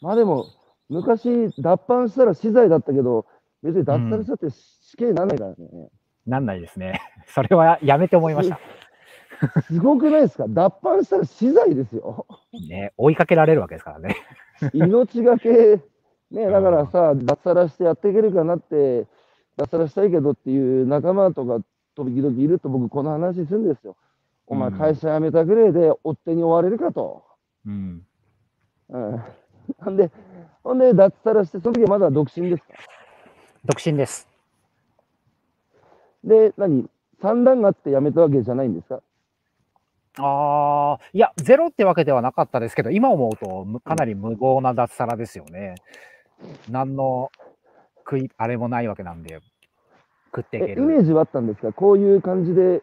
[0.00, 0.46] まあでも、
[0.88, 3.26] 昔、脱藩したら資材だったけど、
[3.62, 5.90] 別に脱サラしたって死刑にならないからね。
[6.26, 7.00] なんないですね。
[7.26, 8.58] それはやめて思いました。
[9.62, 10.46] すごくないですか？
[10.48, 12.26] 脱藩したら資材ですよ。
[12.68, 14.16] ね、追いかけられるわけですからね。
[14.74, 15.80] 命がけ、
[16.30, 19.06] ね、だからさ、脱サラしてやっていけるかなって、
[19.56, 23.96] 脱サラしたいけどっていう仲間とか時々いると僕この話するんですよ。
[24.46, 27.24] お前うん会社辞めたぐらいで追っ手に追われるかと。
[27.66, 28.06] うん。
[28.88, 29.22] うん。
[29.78, 30.10] ほんで、
[30.64, 32.68] ほんで脱サラして、その時はまだ独身ですか？
[33.64, 34.28] 独身です。
[36.24, 36.88] で、何
[37.20, 39.00] 三段があって辞めたわけじゃないんですか？
[40.20, 45.76] ああ、いや、ゼロってわけではなかったですけど、今思うとむかなり無謀な脱サラですよね。
[46.68, 47.30] 何の
[47.98, 49.40] 食い、あれもないわけなんで、
[50.34, 51.02] 食っていけえ、イメる。
[51.02, 51.72] ージはあったんですか？
[51.72, 52.82] こういう感じで、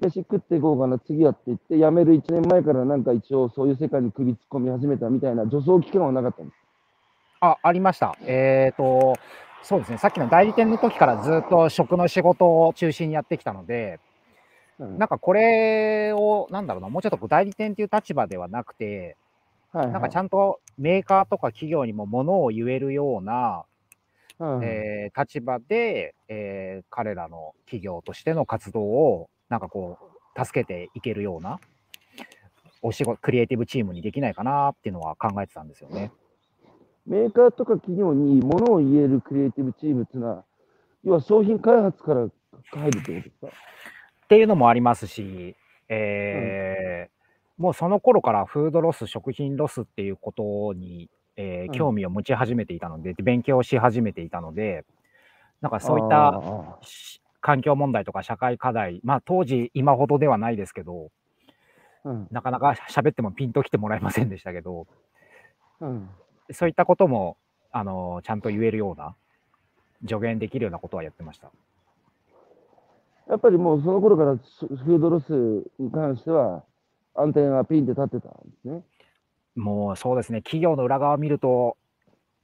[0.00, 6.56] 飯食っていこうかな、次はって言って、辞める1年前からなんか一応そういう世界に首突っ込み始めたみたいな助走期間はなかったんです
[7.40, 8.16] あ、ありました。
[8.22, 9.14] えっ、と、
[9.62, 9.98] そうですね。
[9.98, 14.00] さっきの代理店の時からずっと食の仕事を中心にやってきたので、
[14.78, 19.16] うんなんかこれを、なんだろうな、もうちょっと代理店っていう立場ではなくて、
[19.72, 23.64] はいはいなんかちゃんとメーカーとか企業にもものを言えるような、
[24.38, 29.98] はいえー立場で、えー彼らの企業としての活動を、なんかこ
[30.36, 31.58] う、助けていけるような、
[32.82, 36.12] お仕事、クリエイティブチームにできないかなっていうのは考えてたんですよね。
[37.06, 40.44] メーカーとか企業にものを言えるクリエイティブチームっていうのは、
[41.04, 42.28] 要は商品開発から
[42.72, 43.46] 入るってことですか？
[43.46, 43.50] っ
[44.28, 45.56] ていうのもありますし、
[45.88, 47.18] えー
[47.60, 51.72] もうその頃からフードロス、食品ロスっていうことに、えーうん。
[51.72, 54.84] 興味を持ち始めていたので、勉強し始めていたので、
[55.60, 56.40] なんかそういった
[57.40, 64.86] 環境問題とか社会課題、まあ当時今ほどではないですけど、ーうんなかなか喋ってもピンときてもらえませんでしたけど、
[65.80, 66.08] うん。
[66.50, 67.36] そういったことも、
[67.70, 69.14] あの、ちゃんと言えるような、
[70.06, 71.50] 助言できるようなことはやってました。
[73.28, 75.32] やっぱりもうその頃からフードロス
[75.78, 76.64] に関しては、
[77.14, 78.82] アンテナがピンって立ってたんですね。
[79.56, 81.76] もうそうですね、企業の裏側を見ると、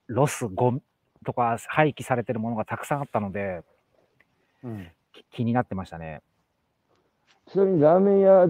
[0.09, 0.83] ロス、ゴミ
[1.25, 3.63] とか廃棄されてるものがたくさんあったので、
[4.65, 6.23] うん、き気になってましたね。
[7.47, 8.49] ちなみにラーメン屋、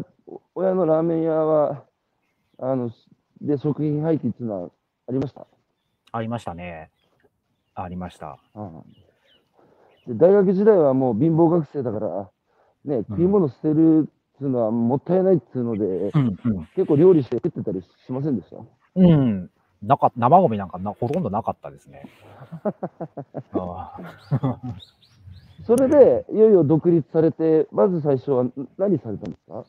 [0.54, 1.84] 親のラーメン屋は、
[2.58, 2.90] あの、
[3.40, 4.70] で、食品廃棄っていうのは
[5.08, 5.46] ありました？
[6.12, 6.90] ありましたね。
[7.74, 8.38] ありました。
[8.54, 8.82] うん
[10.06, 12.30] で大学時代はもう貧乏学生だから、
[12.84, 16.66] ね、食い物捨てるっていうのはもったいないっていうので、うん、うん。
[16.76, 18.56] 結構料理して食ってたりしませんでした？
[18.96, 19.50] うん。
[19.82, 22.06] なか生ゴミなんかなほとんどなかったですね。
[23.52, 23.96] あ
[24.30, 24.60] あ
[25.62, 28.44] それで、いよいよ独立されて、まず最初は
[28.76, 29.64] 何されたんですか？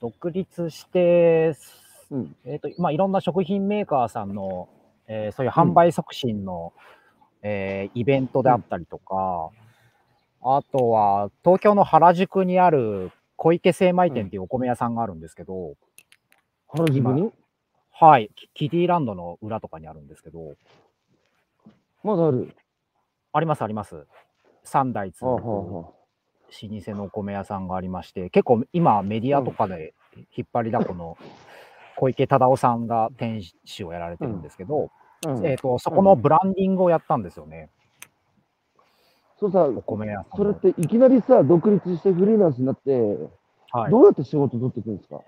[0.00, 1.54] 独立して、
[2.10, 2.36] うん。
[2.44, 4.68] えっ、と、まあ、いろんな食品メーカーさんの、
[5.06, 6.72] えーそういう販売促進の、
[7.42, 9.50] えーイベントであったりとか、
[10.42, 15.74] あとは、東京の原宿にある小池精米店っていうお米屋さんがあるんですけど、
[16.68, 17.30] 原宿に？
[17.92, 20.54] はい、キキディランドの裏とかにあるんですけど、
[22.02, 22.52] まだある。
[23.32, 24.06] ありますあります。
[24.64, 25.92] 三代続く老
[26.52, 29.94] 舗のお米屋さんがありまして、結構今メディアとかで
[30.36, 31.16] 引っ張りだこの
[31.96, 34.90] 小池忠夫さんが店主をやられてるんですけど、
[35.44, 37.70] えっ、と、そこのブランディングをやったんですよね、
[39.38, 40.52] そうさ、お米屋さんの。
[40.54, 42.90] それっていきなりさ、独立してフリーランスになって、
[43.72, 45.20] はい、どうやって仕事取っていくんですか？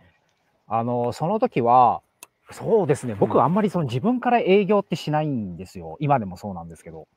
[0.66, 2.02] あの、その時は、
[2.50, 5.96] そうですね、僕あんまりその自分から営業ってしないんですよ。
[6.00, 7.08] 今でもそうなんですけど、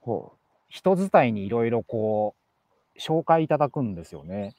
[0.00, 0.32] ほ
[0.68, 2.34] 人伝いにいろいろこ
[2.96, 4.54] う、紹介いただくんですよね。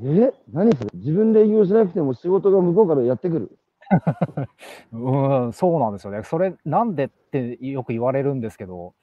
[0.00, 0.08] う。
[0.22, 0.32] え？
[0.52, 0.90] 何それ？
[0.94, 3.58] 自分で営業しなくても仕事が向こうからやってくる？
[4.92, 6.22] うん、そうなんですよね。
[6.22, 8.94] それ、なんでってよく言われるんですけど、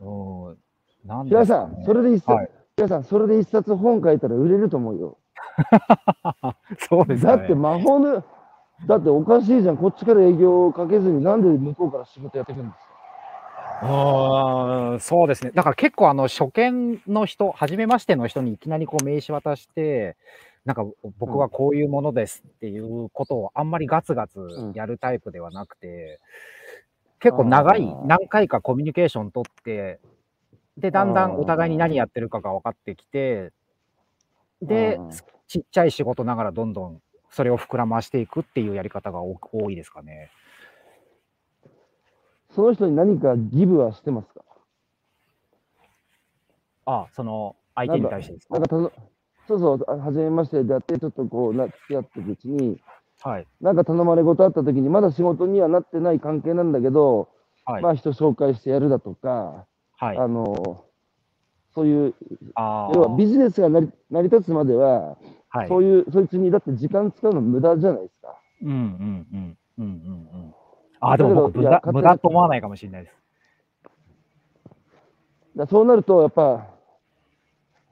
[0.00, 0.58] うん、
[1.04, 2.50] なんで平井さん、それで一冊、はい
[2.88, 5.18] さん、それで一冊本書いたら売れると思うよ。
[6.78, 7.38] そうですよね。
[7.38, 8.24] だって魔法の、
[8.86, 9.76] だっておかしいじゃん。
[9.76, 12.87] こっちから営業をかけずになんで向こうから仕事やってくるんですか？
[13.82, 15.52] うーんそうですね。
[15.54, 20.16] だから結構あの初見の人、初めましての人にいきなりこう名刺渡して、
[20.64, 20.84] なんか
[21.18, 26.20] 僕はこういうものですっていうことをあんまりガツガツんやるタイプではなくて、
[27.20, 30.00] 結構長い何回かコミュニケーション取って、
[30.76, 33.52] で、だんだんお互いに何やってるかが分かってきて、
[34.60, 35.10] でうん、
[35.46, 40.30] ちっちゃい仕事ながらどんどんそれを膨らましていくっていうやり方が多多いですかね。
[42.50, 44.42] その人に何かギブはしてますか？
[46.86, 48.54] あ、その相手に対してですか？
[48.54, 48.92] なんかたの
[49.46, 52.78] そうそう、あ初めましてであって、ちょっとこうな、付き合ってるうちに、
[53.22, 53.46] はい。
[53.60, 57.28] なんか頼まれ事あった時に、まだ仕事にはなってない関係なんだけど、
[57.64, 57.82] はい。
[57.82, 59.66] まあ人紹介してやるだとか、
[59.98, 60.18] はい。
[60.18, 60.84] あの、
[61.74, 62.14] そういう、
[62.54, 65.16] あー要はビジネスが成り成り立つまでは、
[65.48, 65.68] はい。
[65.68, 68.40] そういう、そいつにだって時間使うの無駄じゃないですか。
[68.62, 70.54] うんうんうんうんうんうん。
[71.00, 73.14] あ、でも僕無駄、無駄と思わないかもしれないです。
[75.56, 76.66] だそうなると、やっぱ、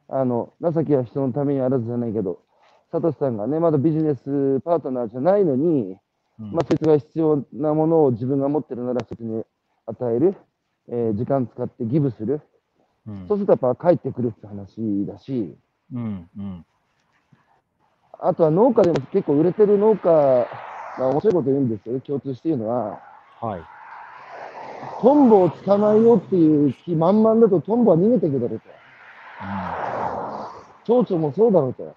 [0.09, 2.41] あの、情けは人のためにあらずじゃないけど、
[2.93, 5.97] サトシさんがね、まだビジネスパートナーじゃないのに、
[6.39, 6.53] うん。
[6.53, 9.43] まあ、そいつが必要なものを自分が持ってるなら、そいつに
[9.87, 10.37] 与える、
[10.89, 12.41] えー時間使ってギブする。
[13.07, 13.29] うん。
[13.29, 15.57] そうするとやっぱ帰ってくるって話だし、
[15.93, 16.67] うんうん。
[18.19, 20.47] あとは農家でも結構売れてる農家
[20.99, 23.01] が面白いこと言うんですよね、共通して言うのは、
[23.41, 23.61] はい。
[25.03, 28.69] トンボを捕まえようっていう気満々だとトンボは逃げてくだろうと。
[30.85, 31.95] 蝶々もそうだろうと。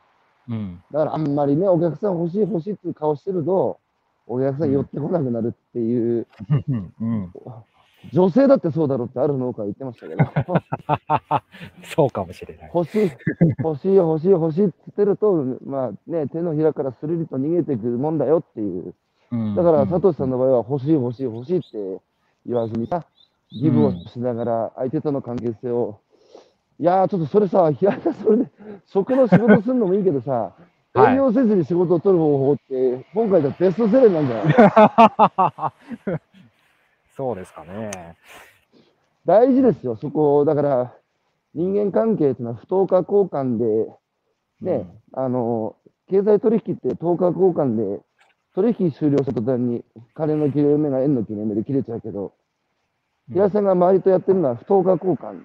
[0.50, 0.84] うん。
[0.92, 3.80] だからあんまりね、お客さん欲しい欲しいっていう顔してると、
[4.28, 6.28] お客さん寄ってこなくなるっていう、
[7.00, 7.34] うん。
[8.04, 8.10] うん。
[8.14, 10.26] 女性だってそうだろうってある農家は言ってましたけど、
[11.84, 12.72] そうかもしれない。
[12.74, 13.12] 欲しい、
[13.64, 18.94] 欲しい、欲しい、欲しいって言ってると、まあね、手のひらからスルリと逃げてくるもんだよっていう。
[19.56, 22.02] だから、佐藤さんの場合は欲しい、欲しい、欲しいって
[22.46, 23.06] 言わずにさ、
[23.52, 26.00] ギブをしながら相手との関係性を、
[26.80, 28.46] いやー、ちょっとそれさ、平井さん、それで、
[28.88, 30.54] 食の仕事するのもいいけどさ、はい
[30.96, 35.74] 営業せずに仕事を取る方法って、今回じゃベストセレーなんじゃ
[36.08, 36.20] ない？
[37.20, 38.16] そうですかね。
[39.26, 40.46] 大事ですよ、そこ。
[40.46, 40.94] だから、
[41.54, 43.92] 人間関係っていうのは不等価交換で、
[44.62, 45.76] ね、あの、
[46.10, 48.02] 経済取引って等価交換で、
[48.56, 52.32] 取引終了した途端に、金の切れ目が円の切れ目で切れちゃうけど、うん
[53.34, 55.42] 平井さんが周りとやってるのは不等価交換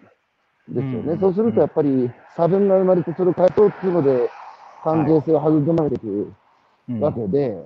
[0.68, 1.12] ですよね。
[1.12, 4.30] うんそうするとやっぱり差分が生まれて、それを解凍っていうので、
[4.84, 6.32] 関係性を育まれていく
[6.88, 7.58] うんわけで、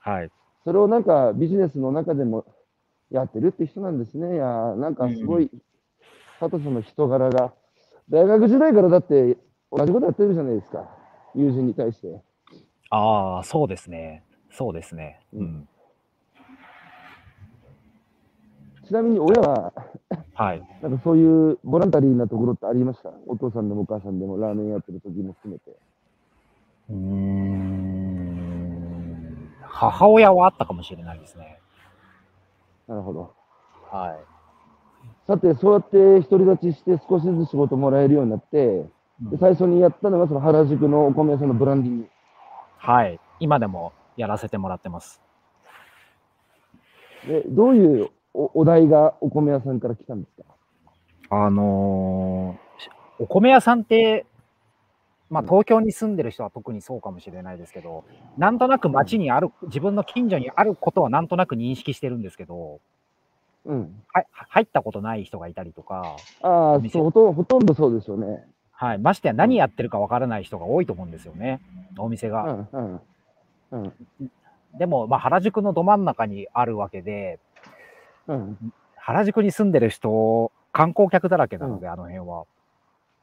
[0.00, 0.30] はい。
[0.64, 2.44] それをなんかビジネスの中でも
[3.12, 4.34] やってるって人なんですね。
[4.34, 5.50] いやーなんかすごい、
[6.40, 7.52] 佐藤さんの人柄が、
[8.08, 9.36] 大学時代からだって
[9.70, 10.88] 同じことやってるじゃないですか。
[11.34, 12.20] 友人に対して。
[12.90, 14.24] ああ、そうですね。
[14.50, 15.20] そうですね。
[15.32, 15.68] うん。
[18.86, 19.72] ちなみに親は、
[20.34, 20.62] はい。
[20.82, 23.12] なんかそういうボランタリーなところってありました？
[23.26, 25.70] お父さんでもお母さんでもラーメンやってる時も含めて。
[26.90, 27.92] うーん。
[29.62, 31.60] 母親はあったかもしれないですね。
[32.92, 33.32] なるほど。
[33.90, 34.18] はい。
[35.26, 38.84] さて、そうやって独り立ちして少しずつ仕事もらえるようになって、
[39.20, 42.08] で最初にやったのがその原宿のお米屋さんのブランディング。
[42.76, 43.18] はい。
[43.40, 45.22] 今でもやらせてもらってます。
[47.26, 50.44] で、どういうおお題がお米屋さんから来たんですか？
[51.30, 54.26] あのーお米屋さんって、
[55.32, 58.04] まあ、うん東京に住んでる人は特にそうかもしれないですけど、
[58.36, 62.80] なんとなく街にある、自分の近所にあることはなんとなく認識してるんですけど、
[63.64, 64.02] うん。
[64.12, 68.44] は入ったことない人がいたりとか、あそうほとんほとんどそうでしょうね。
[68.72, 71.62] はい、ましてや何やってるかわからない人が多いと思うんですよね、
[71.96, 72.42] お店うが。
[72.42, 73.00] んうん。
[73.70, 73.92] うん
[74.78, 77.38] でも、まあ、原宿のど真ん中にあるわけで、
[78.26, 82.44] うん原宿に住んでる人、観光客だらけなので、あの辺は。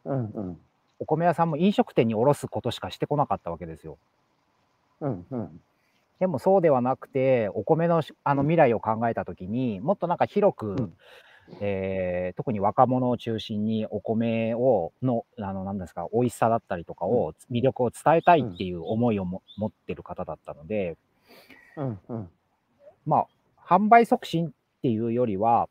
[0.05, 0.59] うんうん
[0.99, 3.97] お米屋さんも飲食店に卸すことしかしてこなかったわけですよ。
[5.01, 5.61] うんうん。
[6.19, 10.93] でもそうではなくて、お米のしあの未来を考えたときに、もっとなんか広く、ん。
[11.61, 20.95] えー特に若者を中心にお米をの、あの、なんですか、美味しさだったりとかを、魅力を伝えたいっていう思いをも、持ってる方だったので、
[21.75, 22.29] うんうん。
[23.05, 23.27] まあ、
[23.67, 24.51] 販売促進っ
[24.83, 25.69] ていうよりは、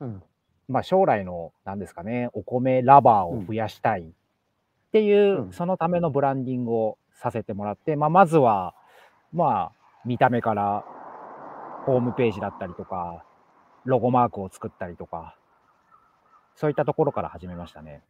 [0.00, 0.22] うん。
[0.68, 4.12] まあ、将来の、なんですかね、お米ラバーを増やしたい
[4.88, 8.74] っていう、うんそのためのブランディングをさせてもらって、まあ、まずは、
[9.32, 9.72] まあ、
[10.04, 10.84] 見た目から、
[11.84, 13.24] ホームページだったりとか、
[13.84, 15.36] ロゴマークを作ったりとか、
[16.56, 18.02] そういったところから始めましたね。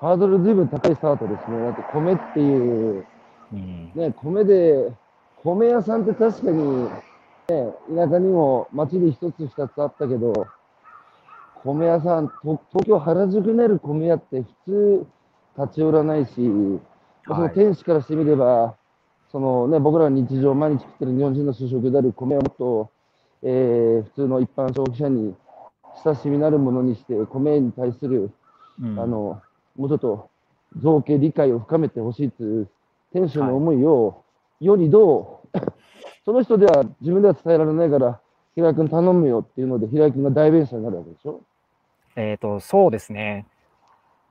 [0.00, 1.58] ハードルずいぶん高いスタートですね。
[1.60, 3.06] だって米っていう、
[3.52, 3.92] うん。
[3.94, 4.92] ね、米で、
[5.44, 6.90] 米屋さんって確かに、ね、
[7.94, 10.32] 田舎にも町に一つ二つあったけど、
[11.62, 15.06] 米屋さん、と東京原宿にある米屋って普通
[15.58, 16.32] 立ち寄らないし、
[17.26, 18.76] そのはい店主からしてみれば、
[19.30, 22.90] そのね、僕らが日常毎日食ってる日本人の主食である米をもっと、
[23.42, 25.34] えー普通の一般消費者に
[26.04, 28.30] 親しみのあるものにして、米に対する
[28.80, 28.98] うん。
[28.98, 29.40] あの、
[29.76, 30.30] もうちょっと
[30.78, 32.68] 造形理解を深めてほしいという
[33.12, 34.22] 店主の思いを、
[34.60, 35.58] 世にどう、
[36.24, 38.20] その人では自分では伝えられないから、
[38.54, 41.40] 平井君頼むよっていうので、平井君が代弁者になるわけでしょ？
[42.16, 43.46] えっ、と、そうですね。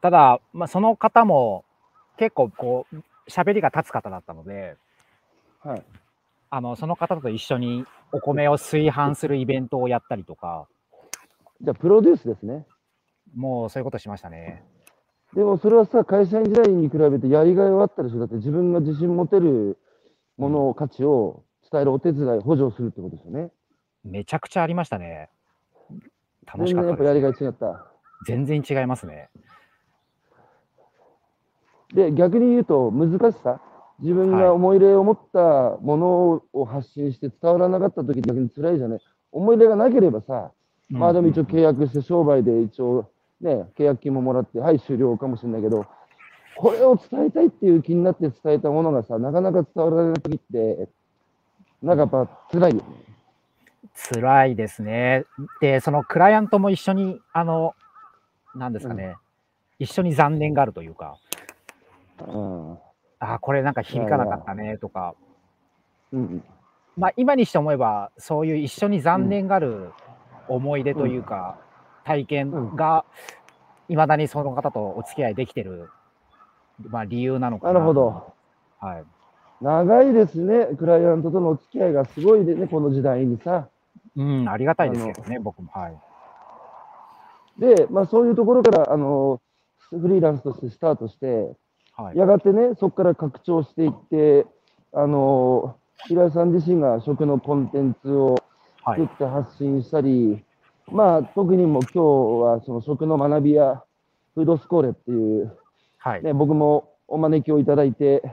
[0.01, 1.63] ただ、まあ、その方も
[2.17, 2.95] 結構こう、
[3.29, 4.75] 喋りが立つ方だったので、
[5.63, 5.83] はい。
[6.49, 10.67] あの、その方と一緒にお米を炊飯するイベントをやったりとか、
[11.61, 12.65] じゃあ、プロデュースですね。
[13.35, 14.63] もうそういうことしましたね。
[15.33, 19.77] でもそれはさ、会社員時代に比べてやりがいはあったでしょだって自分が自信持てる
[20.37, 23.51] もの、価値を伝えるお手伝い、補助をするってことですよね。
[24.03, 25.29] めちゃくちゃありましたね。
[26.45, 26.89] 楽しかった。
[26.89, 27.85] やっぱやりがい違った。
[28.25, 29.29] 全然違いますね。
[31.93, 33.59] で、逆に言うと、難しさ、
[33.99, 38.99] 自分はいが思い入れを持ったものを発信して伝わらなかったとき、逆に辛いじゃない。
[39.31, 40.51] 思い入れがなければさ、
[40.89, 45.85] まあでも一応契約して、商売で一応、ね、契約金ももらって、はい、終了かもしれないけど、
[46.57, 50.89] これを伝えたいっていう気になって伝えたものがさ、なかなか伝わらないときって、
[51.81, 52.83] なんかやっぱ辛いよね。
[54.13, 55.25] 辛いですね。
[55.59, 57.73] で、そのクライアントも一緒に、あの、
[58.55, 59.15] なんですかね、
[59.79, 61.17] 一緒に残念があるというか、
[62.27, 62.73] うん。
[63.19, 65.15] ああ、これなんか響かなかったねとか、
[66.11, 66.43] うん。
[66.97, 69.91] まあ今にして思えば、そういう一緒に残念がある
[70.47, 71.57] 思い出というか、
[72.03, 73.05] 体験が、
[73.87, 75.89] いまだにその方とお付き合いできてる、
[76.89, 77.73] まあ理由なのかな。
[77.73, 78.33] なるほど。
[78.79, 79.03] はい。
[79.61, 83.67] 長いですね、クライアントとのお付き合いがすごいでね、この時代にさ。
[84.15, 85.71] うん、ありがたいですけどね、僕も。
[85.71, 85.97] はい。
[87.59, 89.39] で、まあそういうところから、あの、
[89.89, 91.55] フリーランスとしてスタートして、
[92.03, 92.17] はい。
[92.17, 94.45] やがてね、そこから拡張していって、
[94.93, 95.75] あの
[96.07, 98.35] 平井さん自身が食のコンテンツを
[98.83, 99.01] はい。
[99.01, 100.43] 作って発信したり、
[100.91, 103.83] まあ、特にも今日はその食の学びや
[104.33, 105.55] フードスコーレっていう、
[105.99, 106.23] はい。
[106.23, 108.23] ね、僕もお招きをいただいて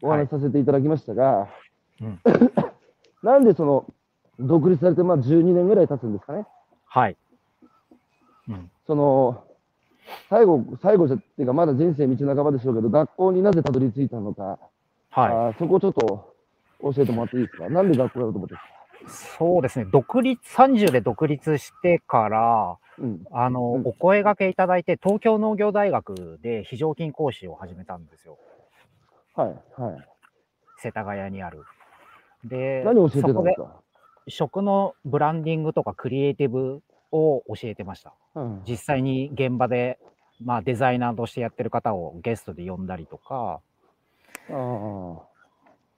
[0.00, 1.48] お話しさせていただきましたが、
[2.00, 2.20] うん
[3.22, 3.84] なんでその
[4.38, 6.46] 独立されてまあ12年ぐらい経つんですかね。
[6.86, 7.16] はい。
[8.48, 8.70] うん。
[8.86, 9.44] その
[10.28, 14.58] 最後、最後じゃっていうか、まだ人生道半ばでしょうけど、学校になぜたどり着いたのか、はい。
[15.10, 16.34] あーそこをちょっと
[16.82, 17.68] 教えてもらっていいですか？
[17.68, 18.54] なんで学校やろうと思って
[19.08, 23.24] そうですね、独立、30で独立してから、うん。
[23.32, 28.38] あの、うんお声掛けいただいて、東京農業大学で非常勤講師を始めたんですよ。
[29.34, 29.96] はい、はい。
[30.82, 31.64] 世田谷にある。
[32.44, 33.80] で、何を教えてたんですか？
[34.28, 36.82] 食のブランディングとかクリエイティブ
[37.12, 38.14] を教えてました。
[38.34, 38.62] うん。
[38.66, 39.98] 実際に現場で、
[40.42, 43.60] まあ、デザイナーとしてやってる方をゲストで呼んだりとか。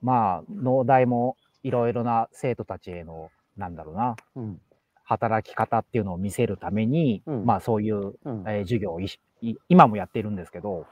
[0.02, 4.60] まあ、農大もいろいろな生徒たちへの、なんだろうな、うん。
[5.04, 8.44] 働き方っていうのを見せるために、うんまあそういう、うん。
[8.46, 9.00] えー授業を
[9.68, 10.86] 今もやってるんですけど、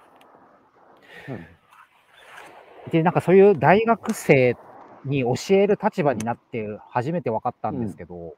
[2.90, 4.56] で、なんかそういう大学生
[5.04, 8.34] に教える立場になって初めて分かったんですけど、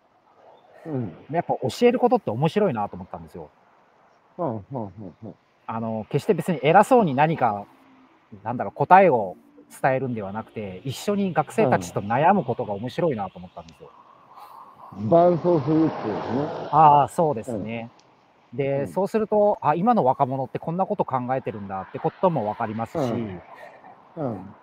[0.86, 1.12] うん。
[1.30, 3.50] やっぱ教えることって面白いなと思ったんですよ。
[4.38, 4.48] うん。
[4.48, 4.56] うん。
[4.70, 4.92] うん。
[5.24, 5.34] うん。
[5.66, 7.66] あの、決して別に偉そうに何か、
[8.42, 9.36] なんだろう、答えを
[9.82, 13.90] 伝えるんではなくて、一緒に学生たちと悩むことが面白いなと思ったんですよ。
[15.08, 16.68] 伴走するってね。
[16.70, 17.90] ああ、そうですね。
[18.52, 22.98] で、うんそうすると、あ、今の若者ってこんなこと考えてるんだってことも分かりますし、
[24.16, 24.54] うん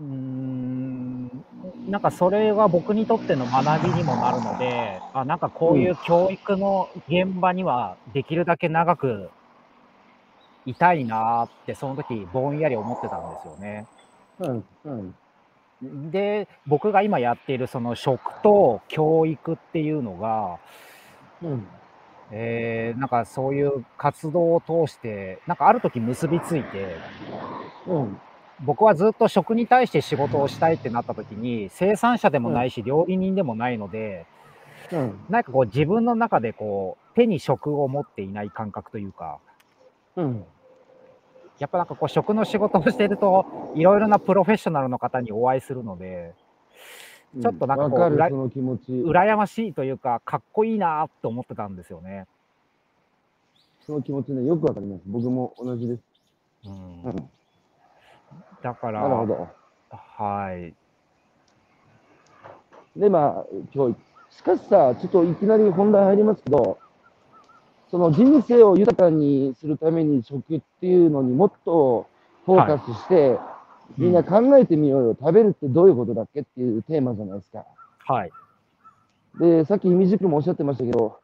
[0.00, 1.28] うーん
[1.88, 9.30] なんかそれは僕にとっての学びにもなるので、あなんかこういう教育の現場にはできるだけ長く
[10.66, 13.86] いたいなーって、その時ぼんやり思ってたんですよね。
[14.40, 14.64] うん。
[14.84, 14.90] う
[15.86, 16.10] ん。
[16.10, 20.58] で、僕が今やっているその食と教育っていうのが、
[21.42, 21.66] うん。
[22.30, 27.02] えーなんかそういう活動を通して、なんかある時結びついて、
[27.86, 28.22] うん。
[28.60, 34.26] 僕はずっと食に対して仕事をしたいってなった時に、生産者でもないし、料理人でもないので、
[34.92, 35.20] うん。
[35.28, 39.38] なんかこう自分の中でこう、手に食を持っていない感覚というか、
[40.16, 40.44] うん。
[41.58, 46.34] やっぱなんかこう食の仕事をしていると、いろいろなプロフェッショナルの方にお会いするので、
[47.40, 48.36] ちょっとなんかこううらわか。
[48.88, 52.26] 羨ましいというか、かっこいいなと思ってたんですよね。
[53.86, 55.02] その気持ちね、よくわかります。
[55.06, 56.02] 僕も同じです。
[56.64, 57.30] うんうん。
[58.62, 59.48] だから、なるほど。
[59.90, 60.74] はい。
[62.98, 63.98] で、まあ、教育。
[64.30, 66.78] しかしさ、ちょっといきなり本題入りますけど、
[67.90, 72.06] その人生を豊かにするために食っていうのにもっと
[72.44, 73.38] フォーカスして、
[73.96, 75.16] みんな考えてみようよ。
[75.18, 77.64] 食べるってどういうことだっけっていうテーマじゃないですか。
[78.06, 78.30] はい。
[79.40, 81.18] で、さっき姫路君もおっしゃってましたけど、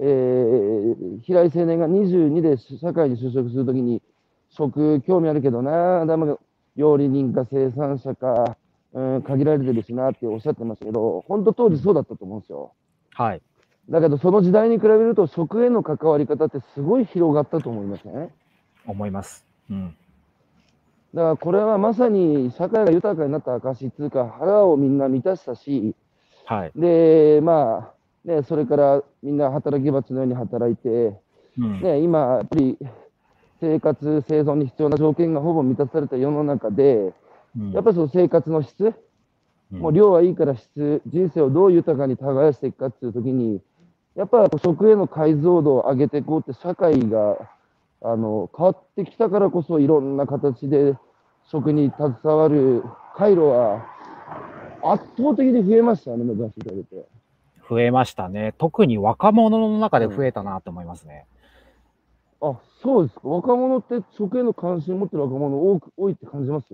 [0.00, 4.02] えー、平井青年が22で社会に就職するときに、
[4.50, 6.38] 食興味あるけどな、だま
[6.76, 8.56] 料理人か生産者か、
[8.92, 12.72] うん、限られてるしなっておっしゃってましたけど、本当当時そうだったと思うんですよ。
[13.12, 13.42] はい。
[13.90, 18.30] だけど、その時代に比べると、食への関わり方ってすごい広がったと思いますね。
[18.86, 19.44] 思います。
[19.70, 19.96] うん。
[21.14, 25.94] だからこれはまさに社会が豊かになった証っていうか、腹をみんな満たしたし、
[26.44, 26.72] はい。
[26.76, 27.94] で、ま
[28.26, 31.18] あ、ね、それからみんな働き蜂のように働いて、
[31.58, 31.80] うん。
[31.80, 32.78] ね、今、やっぱり
[33.60, 37.12] 生活、生存に必要な条件がほぼ満たされた世の中で、
[37.56, 38.94] うんやっぱりその生活の質、
[39.72, 43.60] うんもう量はいいから質、人生をどう豊かに耕していくかっていうときに、
[44.14, 47.36] やっぱり食への解像度を上げていこうって社会が
[48.02, 50.96] あの変わってきたからこそいろんな形で
[51.50, 52.82] 食に携わる
[53.16, 53.84] 回路は
[54.82, 57.06] 圧倒的に増えましたね、昔と比べて。
[57.68, 58.54] 増えましたね。
[58.56, 61.26] 特に若者の中で増えたなと思いますね。
[62.40, 63.28] あ、そうですか。
[63.28, 66.66] 若者って食への関心を持ってる若者多く多いって感じます？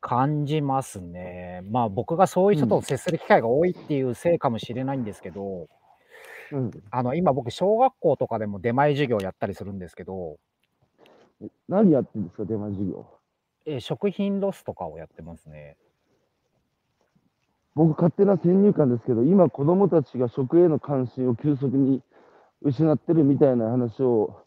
[0.00, 1.62] 感じますね。
[1.70, 5.66] まあ僕がそういう人と接する機会が多いっていうせいかもしれないんですけど、
[6.52, 6.70] うん。
[6.90, 10.36] あの今僕小学校とかでも出前授業やったりするんですけど、
[11.68, 13.06] 何やってるんですか、出前授業。
[13.66, 15.76] えー食品ロスとかをやってますね。
[17.74, 22.00] 僕、勝手な先入観ですけど、今、子供たちが食への関心を急速に
[22.62, 24.40] 失ってるみたいな話を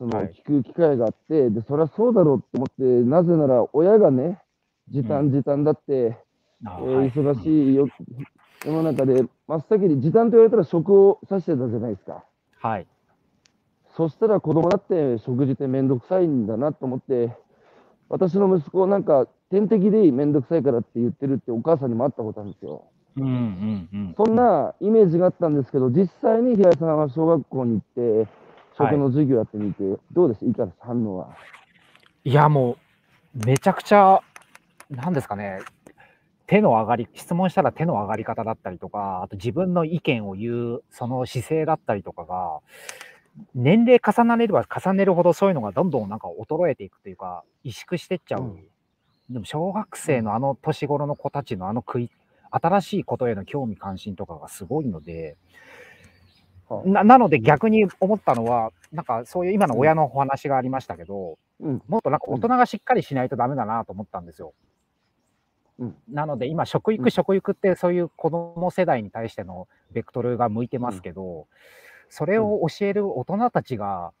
[0.00, 4.40] そのはい聞く機会があって、でそりゃそうだろうと思って、なぜなら親がね、
[4.88, 6.14] 時う短時短だって、えー
[6.64, 7.86] あはい忙しいよ
[8.64, 12.24] 世の中で、真っ先に時短と言われたら食を指してたじゃないですか。
[12.60, 12.86] はい。
[13.94, 17.36] そしたら子供だって食事ってめんどくさいんだなと思って、
[18.08, 22.84] 私の息子なんか点滴でいいめんどくさいからって言ってるってお母さんにも会ったことあるんですよ。
[23.16, 24.14] うんうんうん。
[24.16, 28.30] そんなイメージがあったんですけど、実際に平井さんは小学校に行って、
[28.80, 30.44] 食の授業やってみて、どうです？
[30.46, 30.78] いかがです？
[30.80, 31.36] 反応は？
[32.24, 32.76] いやも
[33.34, 34.20] う、めちゃくちゃ、
[34.90, 35.60] なんですかね、
[36.46, 42.58] 手の上がり、質問したら手の上がり方だったりとか、あと自分の意見を言う、その姿勢だったりとかが、
[43.54, 48.58] 年齢重ねれば重ねるほどそういうのがどんどんなんか衰えていくというか、萎縮してっちゃう。
[49.30, 52.10] でも小学生のあの年頃の子たちのあの食い、
[52.50, 55.30] 新しいことへの興味関心とかがすごいので、は
[56.84, 61.82] ななので逆に思ったのは、なんかそういう今の親のお話がありましたけど、うん。
[61.88, 64.54] もっとなんか大人がしっかりしないとダメだなと思ったんですよ。
[65.78, 71.46] うんなので今、食育、うん食育ってそういう子供世代に対してのベクトルが向いてますけど、
[72.08, 74.12] それを教える大人たちが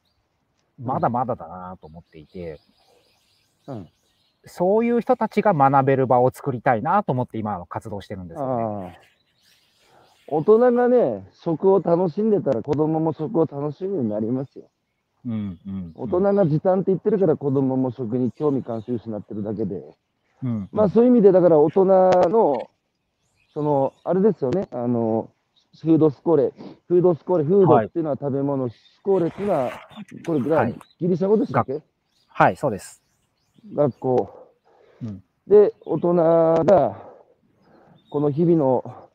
[0.78, 2.60] まだまだだなと思っていて、
[3.66, 3.88] うん。
[4.46, 8.98] そういう人たちが学べる場を作りたいなと思って今活動してるんですよね。
[10.30, 14.70] 大人がね、食を楽しんでたら子供も食を楽しむようになりますよ。
[15.26, 19.82] うんうん大人が時短って言ってるから子供も食に興味関心失ってるだけで。
[20.42, 22.70] うんまあそういう意味で、だから大人の、
[23.52, 25.28] その、あれですよね、あの、
[25.82, 26.52] フードスコーレ、
[26.88, 29.70] フードスコーレ、フードっていうのは食べ物、スコーレっていうのは、
[30.24, 31.82] これぐらはいい、ギリシャ語でしたっけ？
[32.28, 33.02] はい、そうです。
[33.74, 34.48] 学校。
[35.02, 36.96] うんで、大人が、
[38.10, 39.09] この日々の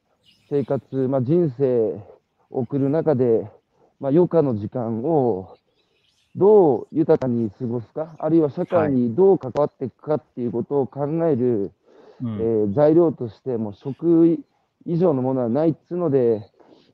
[0.50, 1.94] 生活、まあ、人生
[2.50, 3.50] を送る中で、
[4.00, 5.58] まあ、余暇の時間を
[6.36, 11.72] どう豊かに過ごすか、あるいは社会にどう関わっていくかっていうことを考える、
[12.22, 14.40] うんえー材料として、もう食
[14.86, 16.50] 以上のものはないっつうので、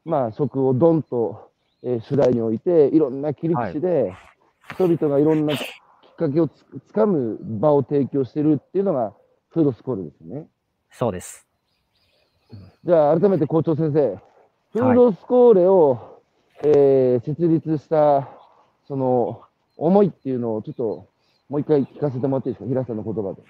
[0.06, 1.52] まあ、食をドンと、
[1.84, 4.14] えー主題に置いて、いろんな切り口で、
[4.74, 9.14] 人々がいろんなきっかけをつつかむ場を提供してるっていうのが、
[9.50, 10.48] フードスコールですね。
[10.92, 11.51] そうです。
[12.84, 14.18] じゃあ、改めて校長先生、
[14.74, 16.22] フードスコーレを、
[16.64, 18.30] えー設立した、
[18.88, 19.42] その、
[19.78, 21.08] 思いっていうのを、ちょっと、
[21.50, 23.42] もう一回聞かせてもらっていいですか、平さんの言葉で。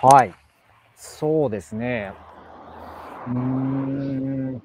[0.00, 0.34] はい。
[0.94, 2.12] そうですね。
[3.26, 4.62] うーん。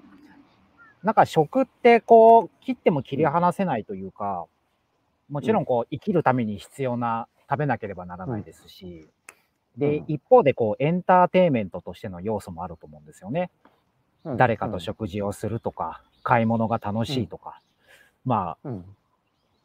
[1.03, 4.45] なんか食ってこう、切っても切り離せないというか、
[5.29, 9.07] もちろんこう、生きるために必要な、食べなければならないですし、
[9.77, 13.51] でうん、一方でこう、エンターテインメントとしての要素もあると思うんですよね。
[14.23, 14.37] うん。
[14.37, 17.61] 誰かと食事をするとか、買い物が楽しいとか、
[18.25, 18.85] まあ、うん。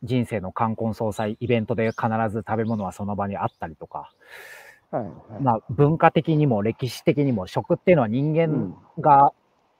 [0.02, 4.12] 人生の冠婚葬祭、イベントで必ず食べ物はその場にあったりとか、
[4.90, 5.12] はいはい。
[5.42, 8.74] まあ、文化的にも歴史的にも食っていうのは人間うん。
[8.98, 9.32] が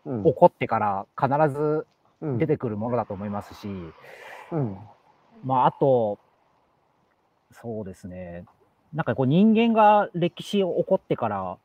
[0.05, 0.25] うん。
[0.25, 1.87] 起こってから必ず
[2.21, 2.39] うん。
[2.39, 3.69] 出てくるものだと思いますし、
[4.53, 4.79] うん。
[5.45, 6.19] まあ、あと、
[7.51, 8.45] そうですね、
[8.95, 11.57] なんかこう人間が歴史を起こってから、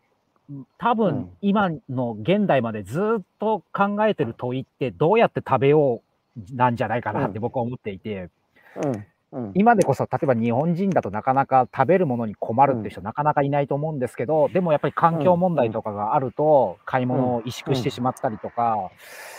[0.78, 1.30] 多分うん。
[1.42, 6.02] 今の現代までずっと考えてる問いってどうやって食べよ
[6.38, 8.30] うなんじゃないかなって僕は思っていて、
[8.76, 9.06] うん。
[9.34, 9.52] うん。
[9.56, 18.90] 今でこそ例えば日本人だとなかなか食べるものに困るって人なかなかいないと思うんですけど、でもやっぱり環境問題とかがあると買い物を萎縮してしまったりとか、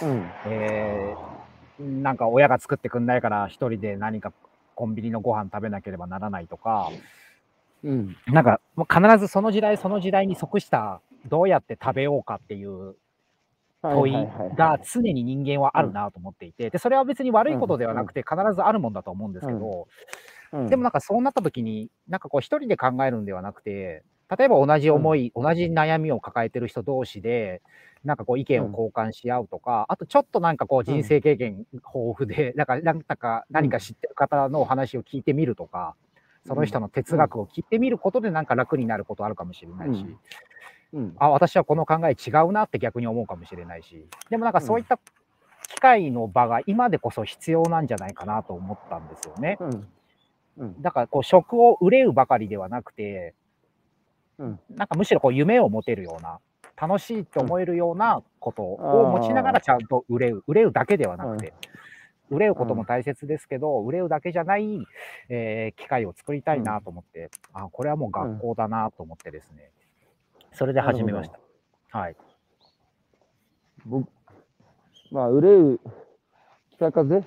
[0.03, 0.23] うん。
[0.47, 1.39] えー
[1.81, 4.33] なんか親が作ってくんないから一人で何か
[4.75, 6.91] コンビニのご飯食べなければならないとか、
[7.85, 8.17] うん。
[8.27, 12.97] なんかもう必ずその時代その時代に即したどうやって食べようかっていう
[13.83, 14.13] 問い
[14.57, 19.87] が常に人間はあるなと思っていて、でそれは別に悪いことではなくて必ずあるもんだと思うんですけど、
[20.69, 24.03] でもなんかそうなった時に、なんかこう一人で考えるんではなくて、
[24.37, 27.63] 例えば同じ思い、同じ悩みを抱えてる人同士で、
[28.05, 35.95] なんかこう意見を交換し合うとか、あとちょっとなんかこう人生経験豊富で、なんかなんだか何か知ってる方のお話を聞いてみるとか、
[36.49, 40.17] その人の哲学を聞いてみることでなんか楽になることあるかもしれないし、
[40.95, 41.15] うん。
[41.19, 44.99] あ、私はこの考え違うなって逆に思うかもしれないし、でもなんかそういった
[45.69, 49.59] 機会の場が今でこそ必要なんじゃないかなと思ったんですよね。
[49.61, 49.89] うん。
[50.59, 50.83] うん。
[50.83, 53.35] だからこう食を憂うばかりではなくて、
[54.39, 54.59] うん。
[54.71, 56.39] なんかむしろこう夢を持てるような、
[56.81, 61.53] 楽しいと思えるようなことを持ちながらちゃんと憂う、憂うだけではなくて、
[62.31, 64.87] 憂うことも大切ですけど、憂うだけじゃない、
[65.29, 69.71] えー機会を作りたいなと思って、あ、これはもう学校だなと思ってですね、
[70.53, 71.39] それで始めました。
[71.99, 72.17] はい。
[73.87, 74.09] 僕、
[75.11, 75.81] まあ、憂う
[76.73, 77.25] 北風、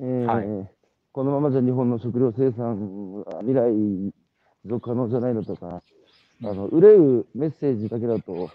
[0.00, 0.78] えーはい
[1.10, 4.12] このままじゃ日本の食料生産は未来持
[4.64, 5.82] 続可能じゃないのとか、
[6.44, 8.50] あの憂うメッセージだけだと、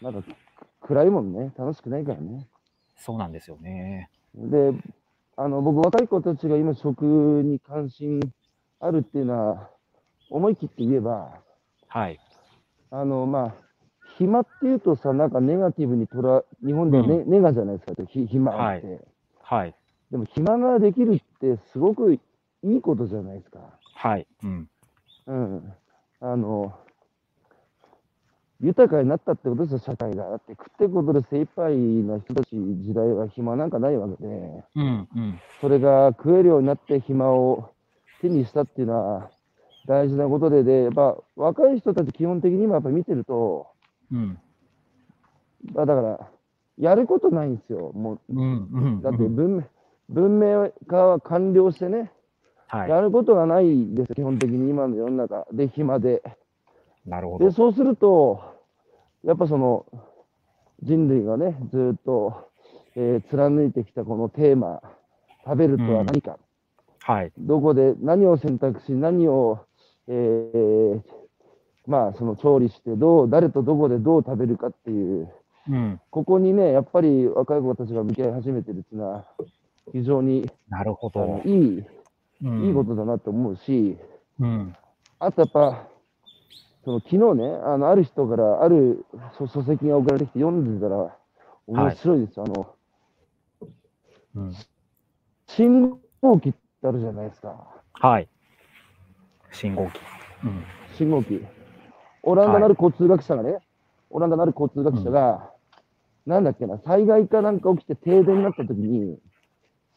[0.00, 0.22] まだ
[0.82, 2.46] 暗いもんね、楽しくないからね。
[2.94, 4.10] そうなんですよね。
[4.36, 4.72] で、
[5.36, 8.20] あの僕、若い子たちが今、食に関心
[8.80, 9.70] あるっていうのは、
[10.30, 11.40] 思い切って言えば、
[11.88, 12.18] はい。
[12.90, 13.54] あのまあ、
[14.18, 19.00] 暇っていうとさ、なんかネガティブにとら、日本ではネ,、ネガじゃないですか、ひ暇って。
[19.42, 19.74] はい。
[20.10, 22.20] でも暇ができるってすごくい
[22.62, 23.58] いことじゃないですか。
[23.94, 24.26] はい。
[24.42, 24.68] うん。
[25.26, 25.74] うん。
[26.20, 26.72] あの、
[28.60, 30.30] 豊かになったってことですよ、社会が。
[30.30, 35.08] だって食っていくことで精一杯な人たち時代は暇なんかないわけで、うん。
[35.14, 35.38] うん。
[35.60, 37.70] それが食えるようになって暇を
[38.22, 39.30] 手にしたっていうのは、
[39.86, 43.66] 大事なことで、で、やっぱ若い人たち基本的に今やっぱ見てると、
[44.10, 44.38] うん。
[45.74, 46.30] まあだから、
[46.78, 47.92] やることないんですよ。
[47.94, 48.68] もう、うん。
[48.72, 49.02] うん。
[49.02, 49.62] だって文明、
[50.08, 52.10] 文明化は完了してね、
[52.68, 52.90] はい。
[52.90, 56.22] やることがないです、基本的に今の世の中で、暇で。
[57.06, 57.50] で、なるほど。
[57.50, 58.42] そうすると、
[59.24, 59.86] やっぱその、
[60.82, 62.50] 人類がね、ずっと、
[62.94, 64.80] えー貫いてきたこのテーマ、
[65.44, 66.38] 食べるとは何か、
[67.00, 67.32] はい。
[67.38, 69.60] どこで何を選択し、何を、
[70.08, 71.00] えー
[71.86, 75.32] まあ、その調理して、どう、誰とどこでどう食べるかっていう、
[75.68, 76.00] うん。
[76.10, 79.24] ここにね、やっぱり若い子たちが向き合い始めてるっていうのは、
[79.92, 81.40] 非常になるほど。
[81.44, 81.84] いい、
[82.44, 83.96] うんいいことだなと思うし、
[84.40, 84.76] うん。
[85.18, 85.88] あとやっぱ、
[86.86, 89.04] その昨日ね、あのある人からある
[89.36, 91.16] 書書籍が送られてきて読んでたら、
[91.66, 92.44] 面白いですよ。
[92.46, 92.76] あの
[94.36, 94.54] うん。
[95.48, 97.56] 信号機ってあるじゃないですか。
[97.94, 98.28] はい。
[99.50, 99.98] 信号機。
[100.44, 100.64] うん。
[100.96, 101.44] 信号機。
[102.22, 103.58] オランダなる交通学者がね、
[104.10, 105.50] オランダなる交通学者が、
[106.24, 109.18] なんだっけな、災害かなんか起きて停電になった時に、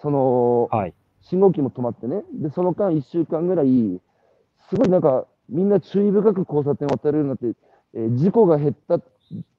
[0.01, 0.95] その、はい。
[1.21, 4.01] 信号機も止まってね、で、その間1週間ぐらい、
[4.69, 7.59] すごいなんか、みんな注意深く交差点を渡れるようになって、
[7.95, 9.03] えー事故が減ったっ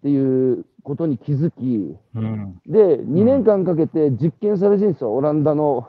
[0.03, 2.61] ていうことに気づき、うん。
[2.67, 5.89] で、2年間かけて実験されてるんですよ、オランダの、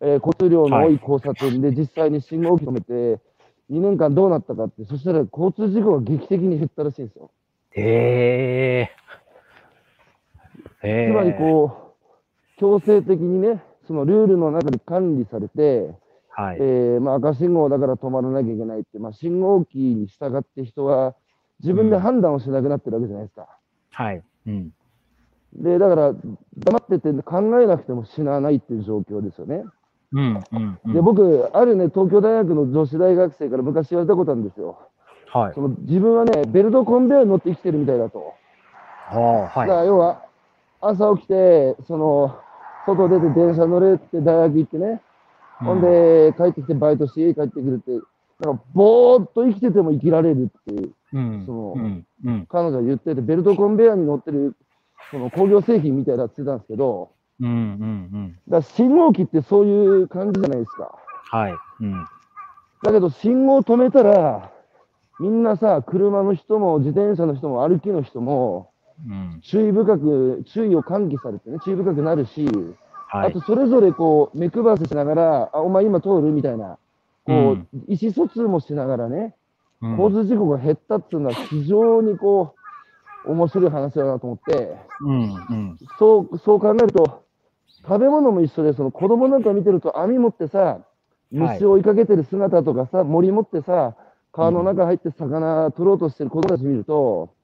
[0.00, 3.20] えー交通量の多い交差点で実際に信号機止めて、
[3.68, 7.30] 2年間どうなったかって、そしたら交通事故が劇的に減ったらしいんですよ。
[7.72, 9.00] へえ。
[10.82, 11.06] へえ。
[11.10, 11.94] つまりこ
[12.56, 15.94] う、強制的にね、そのルールの中で管理されて、
[16.30, 16.56] はい。
[16.60, 21.14] えーまあ、赤信号だから止まらなきゃいけないって、まあ、信号機に従って人は
[21.60, 23.48] 自分で判断をしなくなってるわけじゃないですか。
[23.92, 24.22] はい。
[24.46, 24.70] うん。
[25.54, 26.14] で、だから、
[26.58, 29.64] 黙ってて考えなくても死なないっていう状況ですよね。
[30.12, 30.44] うん。
[30.52, 30.78] うん。
[30.84, 34.78] うんで、僕、あるね、東京大学の女子大学生から昔言われたことあるんですよ。
[35.32, 35.54] はい。
[35.54, 38.34] その自分はね、ベルトコンベヤーに乗って生きてるみたいだと。
[39.08, 39.68] はだかい。
[39.68, 40.24] ら要は、
[40.80, 42.38] 朝起きて、その、
[42.86, 45.02] 外出て電車乗れって大学行ってね、
[45.60, 47.92] ほんで、帰ってきてバイトして家帰ってくるって、
[48.40, 52.06] なんか、ぼーっと生きてても生きられるっていう、うん、そのうん。
[52.24, 52.46] うん。
[52.46, 54.56] 彼女は言ってて、ベルトコンベヤーに乗ってる、
[55.10, 57.48] その工業製品みたいだって言ってたんですけど、うん。
[57.48, 57.52] うん。
[57.52, 58.38] うん。
[58.48, 60.94] だから信号機ってそういう感じじゃないですか。
[61.30, 61.54] はい。
[61.80, 61.92] うん。
[62.82, 64.50] だけど、信号止めたら、
[65.18, 68.70] みんなさ、車の人も自転車の人も歩きの人も、
[69.06, 69.40] うん。
[69.42, 72.46] 注意深く、注意を喚起されてね、注意深くなるし、
[73.10, 73.40] はいあと。
[73.40, 76.78] それぞれこう、目配せしながら、あ、お前今通るみたいな、
[77.24, 79.34] こう、うん意思疎通もしながらね、
[79.82, 82.54] うん交通事故が減ったっていうのは非常にこ
[83.26, 85.34] う、面白い話だなと思って、うん。
[85.34, 85.78] うん。
[85.98, 87.24] そう、そう考えると、
[87.82, 90.80] 食べ物も一緒で、その子供なんか見てると網持ってさ、
[91.30, 93.96] 虫を追いかけてる姿とかさ、森持ってさ、
[94.32, 97.34] 川の中入って魚取ろうとしてる子供たち見ると、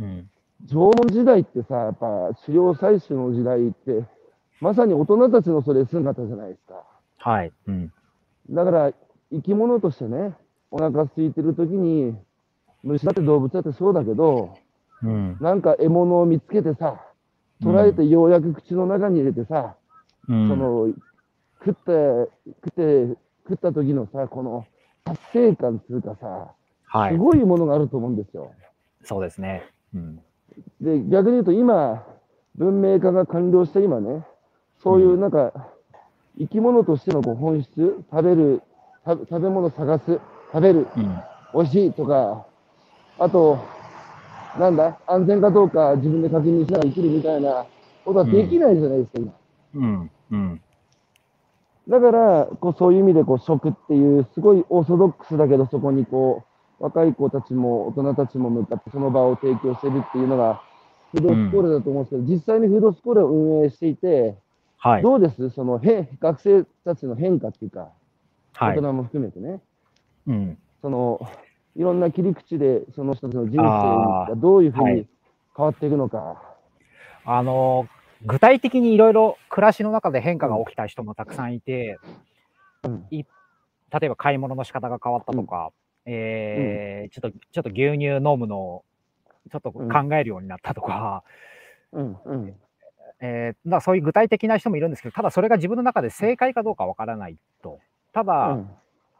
[0.00, 0.28] うん。
[0.66, 4.04] 縄文時代ってさ、やっぱ狩猟採取の時代って、
[4.62, 6.84] まさに大人たちのそれ姿じゃないですか。
[7.18, 7.52] はい。
[7.66, 7.92] うん。
[8.48, 8.92] だから、
[9.32, 10.36] 生き物としてね、
[10.70, 12.16] お腹空いてる時に、
[12.84, 14.56] 虫だって動物だってそうだけど、
[15.02, 15.36] うん。
[15.40, 17.02] なんか獲物を見つけてさ、
[17.60, 19.74] 捕らえてようやく口の中に入れてさ、
[20.28, 20.48] うん。
[20.48, 20.92] その、
[21.64, 22.30] 食って、
[22.64, 23.16] 食って、
[23.48, 24.64] 食った時のさ、この
[25.02, 26.54] 達成感っていうかさ、
[26.86, 27.14] はい。
[27.14, 28.52] すごいものがあると思うんですよ。
[29.02, 29.64] そうですね。
[29.92, 30.20] うん。
[30.80, 32.06] で、逆に言うと今、
[32.54, 34.24] 文明化が完了した今ね、
[34.82, 35.52] そういうなんか、
[36.38, 38.62] 生き物としてのこう本質、食べる、
[39.06, 40.20] 食べ物探す、
[40.52, 41.22] 食べる、うん。
[41.54, 42.46] 美味しいとか、
[43.18, 43.58] あと、
[44.58, 47.66] なんだ、安全かどうか自分で確認しながら生きるみたいな
[48.04, 49.32] ことはできないじゃないですか、今。
[49.74, 50.10] うん。
[50.30, 50.60] うん。
[51.88, 56.44] だから、こうそういう意味でこう食っていう、すごいオーソドックスだけど、そこにこ
[56.80, 60.60] う、若い子たちも大人たちも向かってその場を提供してるっていうのが、
[61.12, 64.36] フードスコールだと思うんですけど、実際にフードスコールを運営していて、
[64.84, 65.02] はい。
[65.02, 65.50] どうです？
[65.50, 67.92] その変学生たちの変化っていうか、
[68.54, 68.76] はい。
[68.76, 69.60] 大人も含めてね、
[70.26, 70.58] うん。
[70.80, 71.20] その、
[71.76, 75.08] いろんな切り口でその人たちの人生がどういうふうにはい。
[75.56, 76.42] 変わっていくのか。
[77.24, 77.86] あの、
[78.26, 82.00] 具体的にいろいろ暮らしの中で変化が起きた人もたくさんいて、
[82.82, 83.06] うん。
[83.12, 85.70] い例えば買い物の仕方が変わったとか、
[86.06, 88.84] えーちょっと、ちょっと牛乳飲むのを
[89.52, 91.22] ちょっと考えるようになったとか、
[91.92, 92.54] うん、うん、
[93.24, 97.78] えーまあそういう具体的な人もいるんですけど、ただそれが自分の中で正解かどうかわからないと。
[98.12, 98.70] たうだ、ん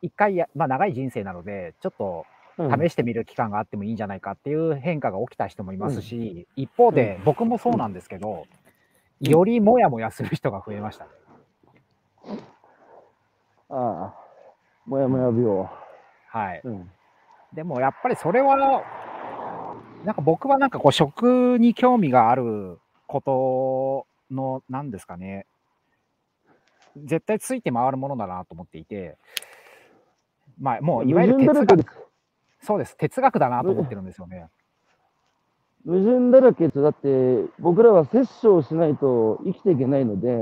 [0.02, 2.26] 一回や、まあ長い人生なので、ちょっと
[2.58, 2.88] うん。
[2.88, 8.46] 試してみる期間があってもいいんじゃないかっていう変化が起きた人もいますし、一方で僕もそうなんですけど、
[9.20, 11.10] よりもやもやする人が増えましたね。
[13.70, 14.14] ああ、
[14.84, 15.66] もやもや病。
[16.28, 16.60] はい。
[16.64, 16.90] うん。
[17.54, 18.82] でもやっぱりそれは、
[20.04, 22.78] なんか僕はなんかこう食に興味がある
[23.12, 25.46] ことの、なんですかね、
[26.96, 29.18] 絶対ついて回るものだなと思っていて、
[30.58, 32.66] まあもういわゆる哲学、矛盾だらけです。
[32.66, 34.48] そうです、哲学だなと思ってるんですよね。
[35.84, 36.80] 矛盾だらけです。
[36.80, 40.38] だって、僕らは殺生しないと生きていけないので、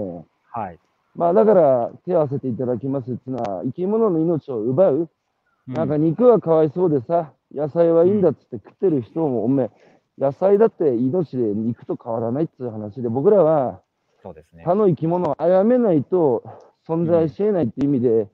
[0.52, 0.78] はい。
[1.16, 4.96] まあだから手を合わせていただきますっていうのは、生き物の命を奪う。
[4.96, 5.08] うん
[5.66, 9.70] なんか肉はかわいそうでさ、野菜はいいんだっつって食ってる人も、おめえ、
[10.20, 13.80] 野菜だって命で肉と変わらないっていう話で、僕らは
[14.22, 14.62] そうですね。
[14.64, 16.44] 他の生き物を殺めないと
[16.86, 18.28] 存在し得ないっていう意味で、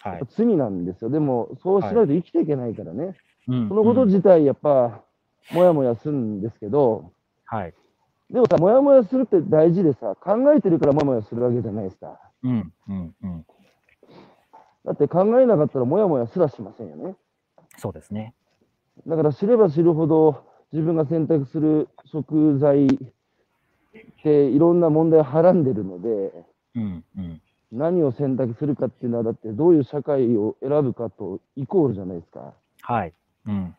[0.00, 0.20] はい。
[0.28, 1.10] 罪なんですよ。
[1.10, 3.16] でも、そうしないと生きていけないからね。
[3.48, 5.00] うんそのことうん自体、やっぱ、
[5.52, 7.12] もやもやするんですけど、
[7.46, 7.74] はい。
[8.30, 12.20] でもさ、もやもやするって大事でさ、考えてるからもやもやするわけじゃないですか。
[12.42, 13.46] うんうんうん。
[14.84, 17.16] だって考えなかったらもやもやすらしませんよね。
[17.78, 18.34] そうですね。
[19.06, 22.88] だから知れば知るほど自分が選択する食材っ
[24.22, 26.32] ていろんな問題をはらんでるので、
[26.74, 27.40] うんうん。
[27.70, 32.54] 何を選択するかっていうのは、だってどういう社会を選ぶかとイコールじゃないですか。
[32.80, 33.12] はい。
[33.46, 33.76] うん。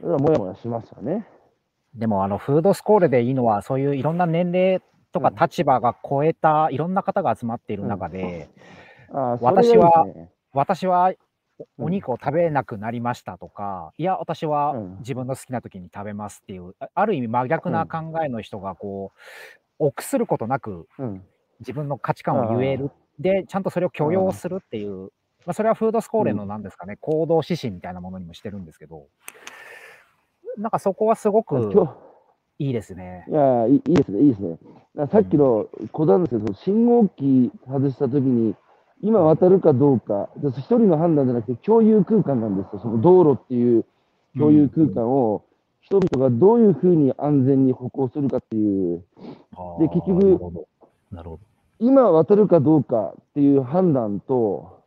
[0.00, 1.26] だからもやもやしますよね。
[1.94, 4.82] でも、あの、フードスコールでいいのは、そういういろんな年齢
[5.12, 8.48] とかうん立場が超えたいろんな方が集まっている中で、
[9.12, 10.06] ああ私は
[10.52, 11.12] 私は
[11.78, 14.96] お肉を食べなくなりましたとか、いや、私はうん。
[15.00, 19.18] 自分の好きな時に食べますっていう、あある意味真逆な考えの人が、こう、
[19.78, 21.24] 臆することなくうん。
[21.60, 22.90] 自分の価値観を言える。
[23.18, 25.12] で、ちゃんとそれを許容するっていう、
[25.44, 29.06] まあ、それはフードスコーレのなんですかね、行動指針みたいなものにもしてるんですけど、
[30.56, 31.72] なんかそこはすごく
[32.58, 33.24] いいですね。
[33.28, 34.58] いやいいですね、いいですね。
[35.10, 38.54] さっきの子なんですけど、信号機外したときに、
[39.02, 42.80] 今渡るかどうか、で一人の判断じゃなくて共有空間なんですよ。
[42.80, 43.84] その道路っていう
[44.36, 45.44] 共有空間を、
[45.80, 49.04] 人々がどういうふうに安全に歩行するかっていう、
[49.80, 50.40] で結局。
[51.80, 54.82] 今渡るかどうかっていう判断と、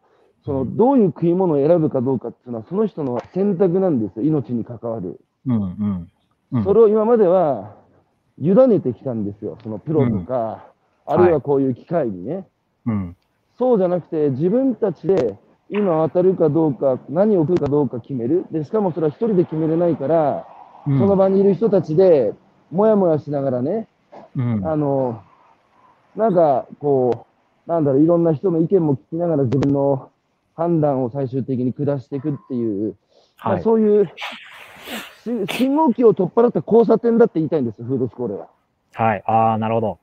[0.45, 5.19] そのうんどういう食い物を選ぶかどうかっていうのは、その人の選択なんですよ、命に関わる。
[5.45, 6.11] うんうん。
[6.53, 7.75] うんそれを今までは
[8.37, 10.67] 委ねてきたんですよ、そのプロとか、
[11.05, 12.47] あるいはこういう機会にね。
[12.85, 13.17] うん。
[13.57, 15.37] そうじゃなくて、自分たちで
[15.69, 18.45] 今渡るかどうか、何を食うかどうか決める。
[18.51, 20.47] で、しかもそれは一人で決めれないから、
[20.87, 22.35] うんその場にいる人たちで、
[22.69, 23.87] もやもやしながらね、
[24.35, 25.23] うんあの、
[26.15, 27.25] なんか、こ
[27.67, 30.11] う、なんだろう、いろんな人の意見も聞きながら自分の
[30.55, 32.95] 判断を最終的に下していくっていう、
[33.43, 33.63] まあはい。
[33.63, 34.05] そういう、
[35.47, 38.47] し信号機を取っ払った交差点だって言いたいんですよ、フードスコーレは。
[38.93, 39.23] はい。
[39.25, 39.99] ああ、なるほど。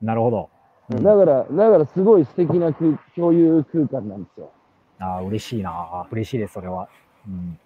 [0.00, 0.48] なるほど。
[0.90, 4.52] うんだから、だからすごい素敵な空共有空間なんですよ。
[5.00, 6.06] ああ、嬉しいな。
[6.10, 6.88] 嬉しいです、それは。
[7.26, 7.58] うん。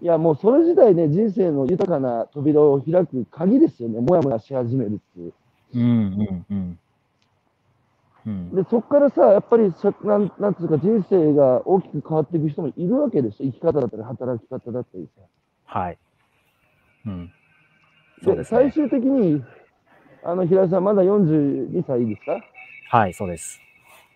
[0.00, 5.32] いや、もうそれ自体ね、人生の豊かな扉を開く鍵ですよね、もやもやし始めるっていう。
[5.74, 6.78] うんうんうん。
[8.26, 8.54] うん。
[8.54, 13.50] で、そこからさ、やっぱりさなん、なんつうか、人生が大きく変わっていく人もいるわけですよ。
[13.50, 15.22] 生き方だったり、働き方だったりさ。
[15.64, 15.98] はい。
[17.06, 17.32] うん。
[18.22, 19.42] そうで、ですね最終的に、
[20.24, 22.40] あの、平井さん、まだ42歳ですか？
[22.90, 23.60] はい、そうです。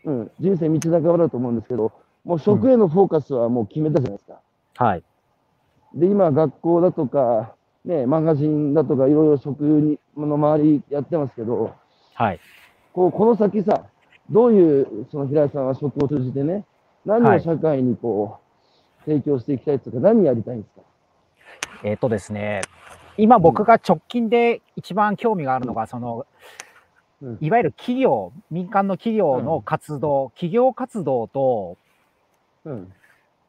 [0.05, 1.93] うん、人生道半ばだと思うんですけど、
[2.25, 4.41] もう食へのフォーカスはもう決めたじゃないですか。
[4.77, 5.03] はい。
[5.95, 7.55] で、今、学校だとか、
[7.85, 11.75] ね、マガジンだとか、いろいろ食にの周りやってますけど、
[12.15, 12.41] はい。
[12.93, 13.85] こうこの先さ、
[14.31, 16.65] どういう、その平井さんは食を通じてね、
[17.05, 18.39] 何をはい社会にこ
[19.01, 20.83] う、提供していきたいというか、何やりたいんですか？
[21.85, 22.61] えっ、とですね、
[23.19, 26.27] 今僕が直近で一番興味があるのが、その、
[27.21, 27.39] うん。
[27.41, 31.77] いわゆる企業、民間の企業の活動、企業活動と、
[32.65, 32.93] うん。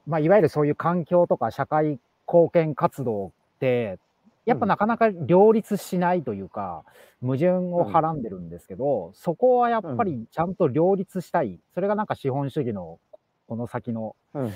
[0.08, 4.00] まあ、いわゆるそういう環境とか社会貢献活動って、
[4.46, 6.84] やっぱなかなか両立しないというか、
[7.22, 11.60] 矛盾をはらんでるんですけど、そこはやっぱりちゃんと両立したい。
[11.76, 13.00] それがなんか資本主義の
[13.48, 14.54] この先のうん、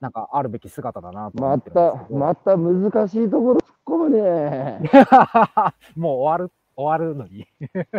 [0.00, 2.20] なんかあるべき姿だなと思まってるんですけ、ど。
[2.20, 4.80] たまた難しいところ突っ込むね。
[5.96, 7.46] もう終わる、終わるのに。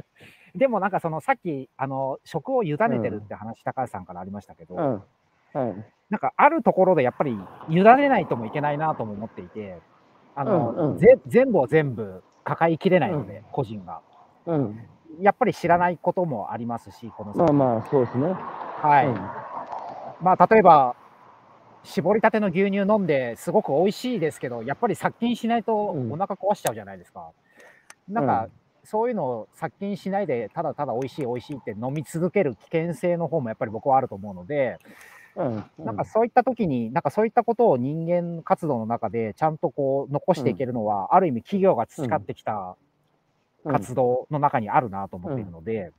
[0.55, 5.03] でもなんかそのさっき、あの、食を委ねてるって話、高橋さんからありましたけど、うん。
[5.53, 5.85] はい。
[6.09, 7.37] なんかあるところでやっぱり
[7.69, 9.79] 委ねないともいけないなとも思っていて、
[10.35, 14.01] あの、うんうんぜ全部を全部抱えきれないので、うん個人が。
[14.45, 14.87] うん。
[15.19, 18.33] やっぱり知らないこともありますし、この先まあまあ、そうですね。
[18.81, 19.07] はい。
[19.07, 19.47] うん
[20.19, 20.95] まあ例えば、
[21.83, 27.31] 絞りたての牛乳飲んですごく美味しいですけど、やっぱり殺菌しないとうんお腹壊しちゃうじゃないですか。
[28.09, 28.47] なんか、
[28.83, 34.77] そういうのを殺菌しないで、ただただ美味しい美味しいって飲み続ける危険性の方もやっぱり僕はあると思うので、
[35.35, 35.63] うん。
[35.79, 42.77] なんかそういった時に、なんかそういったことを人間活動の中でちゃんとこう残していけるのは、ある意味企業が培ってきた
[43.67, 45.91] うん、活動の中にあるなと思っているので、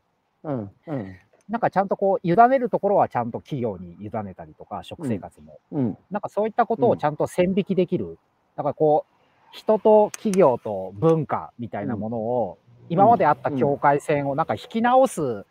[0.43, 0.71] うん。
[0.87, 1.17] うん。
[1.49, 5.59] なんかちゃんとこう委ねるところはちゃんと企業に委ねたりとか、食生活も。
[5.73, 5.99] うん。
[6.11, 8.19] なんかそういったことをちゃんと線引きできる。
[8.57, 9.15] だからこう、
[9.51, 12.59] 人と企業と文化みたいなものを、
[12.91, 15.45] 今まであった境界線をなんか引き直す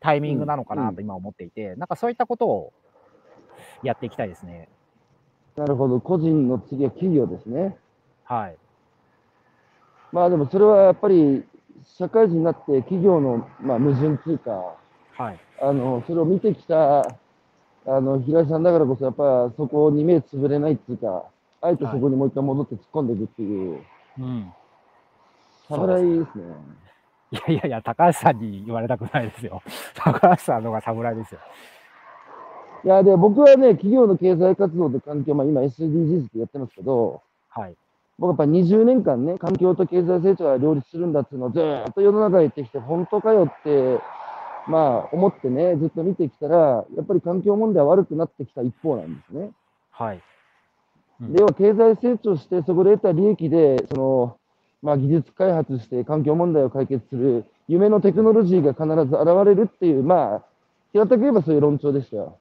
[0.00, 2.72] タイミングなのかなと今思っていて、なんかそういったことを
[3.82, 4.68] やっていきたいですね。
[5.56, 6.00] なるほど。
[6.00, 7.76] 個人の次は企業ですね。
[8.24, 8.56] はい。
[10.12, 11.44] まあでもそれはやっぱり
[11.98, 14.76] 社会人になって企業の、まあ、矛盾っていうか、
[15.16, 15.38] はい。
[15.60, 21.24] あの、それを見てきた、あの、平井さんだからこそ、やっぱそこに目つぶれないっていうか、
[21.60, 23.80] あえてそこにもう一回戻って突っ込んでいくっていう、
[24.18, 24.52] うん。
[25.68, 26.44] 侍ですね。
[27.32, 29.62] いやいやいや、高橋さんに言われたくないですよ。
[29.96, 31.40] 高橋さんの方が侍ですよ。
[32.84, 37.74] いや、で、僕はね、企業の経済活動と環境、まあ今 SDGs ってやってますけど、はい。
[38.18, 43.98] 僕やっぱ20年間ね、環境と経済成長は両立するんだっていうのをずーっと世の中で言ってきて、本当かよって、
[44.68, 49.50] まあ思ってね、ずっと見てきたら、やっぱり環境問題は悪くなってきた一方なんですね。
[49.90, 50.16] はい。
[51.20, 54.36] うんで要は経済成長して、そこで得た利益で、その、
[54.82, 60.42] まあ技術開発して環境問題を解決する夢のテクノロジーが必ず現れるっていう、まあ、
[60.92, 62.38] 平たく言えばそういう論調でしたよ。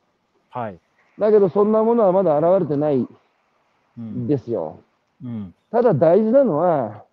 [0.49, 0.79] はい。
[1.19, 3.07] だけど、そんなものはまだ現れてない
[3.97, 4.27] うんん。
[4.27, 4.79] ですよ。
[5.23, 5.53] うん。
[5.71, 7.05] ただ大事なのは、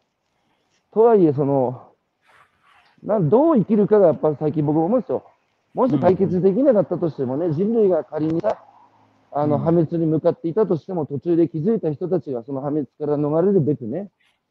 [0.93, 1.88] とはいえ、その、
[3.03, 5.25] なんどう生きるかがやっぱり最近僕思うんですよ。
[5.75, 8.65] もし解決できなかったとしてもね、人類が仮にさ、
[9.31, 14.11] あのうん破滅に向かっていたとしても、途中で気づいた人たちがその破滅から逃れるべくね、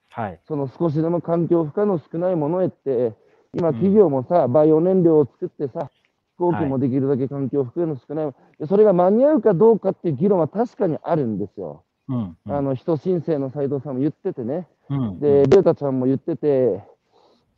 [0.09, 0.39] はい。
[0.47, 3.13] その少しでも環境負荷の少ないものへって、
[3.53, 5.89] 今、うん企業もさ、バイオ燃料を作ってさ、
[6.37, 11.83] 飛行機もできるだけ環境負荷の少ない、でそれが間に合うかどうかっていう議論は確かにあるんですよ。
[12.09, 12.37] うん。
[12.45, 14.67] あの人申請の斉藤さんも言っててね。
[14.89, 15.19] うん。
[15.19, 16.81] で、ベータちゃんも言ってて、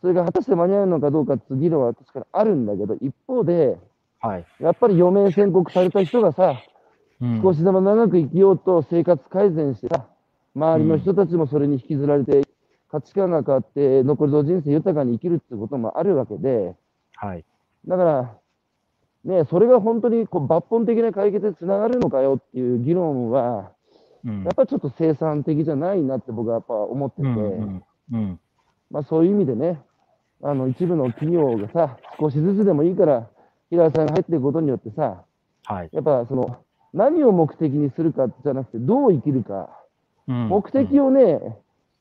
[0.01, 3.77] それが果たして間に合うのかどうかっていう議論は確かにあるんだけど、一方で、
[4.21, 4.45] はい。
[4.59, 6.61] やっぱり余命宣告された人がさ、
[7.21, 10.07] うん少しでも長く生きようと生活改善してさ、
[10.55, 12.47] 周りの人たちもそれに引きずられて、
[12.89, 16.75] 価値観が変わって、残りの人生豊かに生きるっていうこともあるわけで、
[17.15, 17.43] はい。
[17.85, 18.37] だから、
[19.25, 23.71] ね、それが本当にこう抜本的な解決につながるのかよっていう議論は、
[24.25, 28.39] うんやっぱりちょっと生産的じゃないなって僕はやっぱ思ってて、うんうんうん。
[28.91, 29.81] まあそういう意味でね、
[30.41, 33.29] あの一部の企業がさ、少しずつでもいいから、
[33.69, 35.23] 平井さんが入っていくことによってさ、
[35.65, 35.89] はい。
[35.91, 36.57] やっぱその、
[36.93, 39.69] 何を目的にするかじゃなくて、どう生きるか、
[40.27, 41.07] 目的を。
[41.07, 41.39] をね、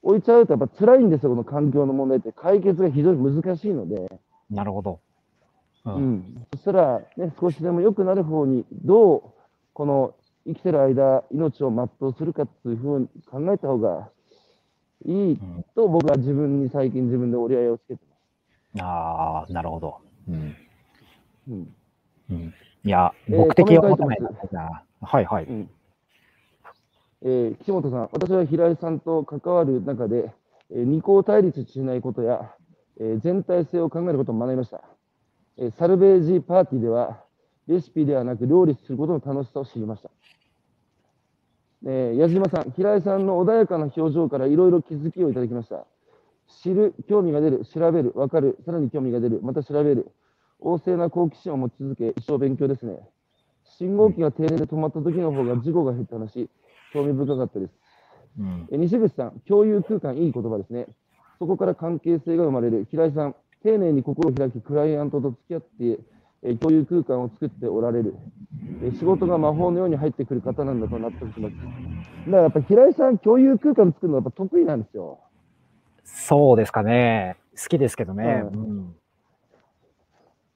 [0.02, 2.32] 置いちゃうとやっぱ辛いんですよ、この環境の問題って。
[2.32, 4.08] 解決が非常に難しいので、
[4.50, 5.00] なるほど。
[5.84, 5.90] う。
[5.90, 9.22] うんん、そしたら、ね、少しでも良くなる方に、どう
[9.72, 10.14] この
[10.46, 14.08] 生きてる間、命を全うするかっていうふうに考えた方が
[15.04, 18.07] いいうんと、僕は自分に最近自分で折り合いをつけて。
[18.80, 19.98] ああ、なるほど。
[20.28, 20.56] うん。
[21.50, 21.74] うん
[22.30, 22.54] うん。
[22.84, 24.82] いや、えー目的を持たないコメントとな。
[25.00, 25.44] はいはい。
[25.44, 25.70] うん
[27.22, 30.32] えー岸本さん、私は平井さんと関わる中で、
[30.70, 32.54] えー二項対立しないことや、
[33.00, 34.82] えー全体性を考えることを学びました、
[35.56, 37.24] えーサルベージパーティーでは、
[37.66, 40.10] レシピではなく料理することの楽しさを知りました。
[41.86, 45.86] えー矢島さん、平井さんの穏やかな表情からいろいろ気づきをいただきました。
[46.48, 50.10] 知る、興味が出る、調べる、わかる、さらに興味が出る、また調べる。
[50.60, 52.98] 旺盛な好奇心を持ち続け、一生勉強ですね。
[53.64, 56.48] 信号機が停電で止まった時の方が事故が減った話、
[56.92, 57.72] 興味深かったです。
[58.38, 58.68] うん。
[58.72, 60.86] え西口さん、共有空間、いい言葉ですね。
[61.38, 62.86] そこから関係性が生まれる。
[62.90, 66.00] 平井さん、丁寧に心を開き、クライアントと付き合って、
[66.42, 68.16] え共有空間を作っておられる。
[68.84, 71.52] え仕事が魔法のように入ってくる方なんだと納得します。
[72.26, 75.20] だからやっぱ平井さん、共有空間作るのやっぱ得意なんですよ。
[76.14, 77.36] そうですかね。
[77.56, 78.42] 好きですけどね。
[78.52, 78.96] ううん。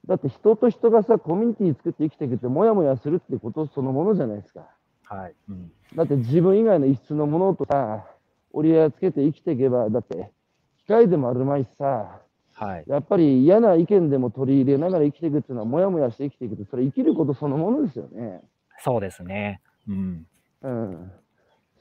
[0.07, 4.67] だって人と人がさ、コミュニティ作って生きていくって、もやもやするってことそのものじゃないですか。
[5.03, 5.35] はい。
[5.49, 5.71] うん。
[5.95, 8.05] だって自分以外の異質のものとさ、
[8.51, 10.31] 折り合いをつけて生きていけば、だって、
[10.79, 12.21] 機械でもあるまいしさ、
[12.53, 12.83] はい。
[12.87, 18.41] やっぱり嫌な意見でも取り入れながら生きていくっていうのは、もやもやして生きていくって、それ生きることそのものですよね。
[18.79, 19.61] そうですね。
[19.87, 20.27] うん。
[20.61, 21.11] うん。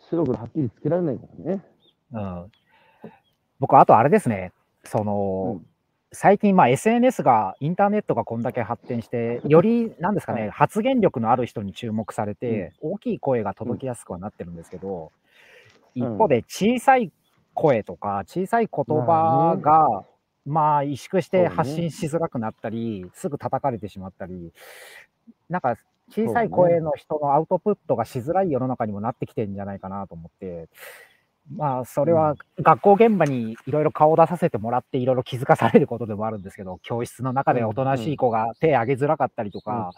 [0.09, 1.65] 白黒はっきりつけられないからね。
[2.13, 2.51] うん。
[3.63, 4.51] 僕、あとあれですね。
[4.83, 5.61] その、
[6.11, 10.51] 最近、まあ、SNS が、インターネットがこんだけ発展して、 より、なんですかね、はい。
[10.51, 15.13] 発言力のある人に注目されて、大きい声が届きやすくはなってるんですけど、
[15.95, 17.13] 一方で小さい
[17.55, 20.05] 声とか、小さい言葉が、
[20.45, 24.53] まあ、萎縮して発信しづらくなったり、すぐ叩かれてしまったり、
[25.49, 25.77] なんか、
[26.11, 30.69] 小さい声の人のアウトプットがしづらい世の中にもなってきてるんじゃないかなと思って、
[31.51, 39.95] まあ、それは学校現場にいろいろ顔を出させてもらって、いろいろ気づかされることでもあるんですけど、教室の中でおとなしい子が手を挙げづらかったりとか、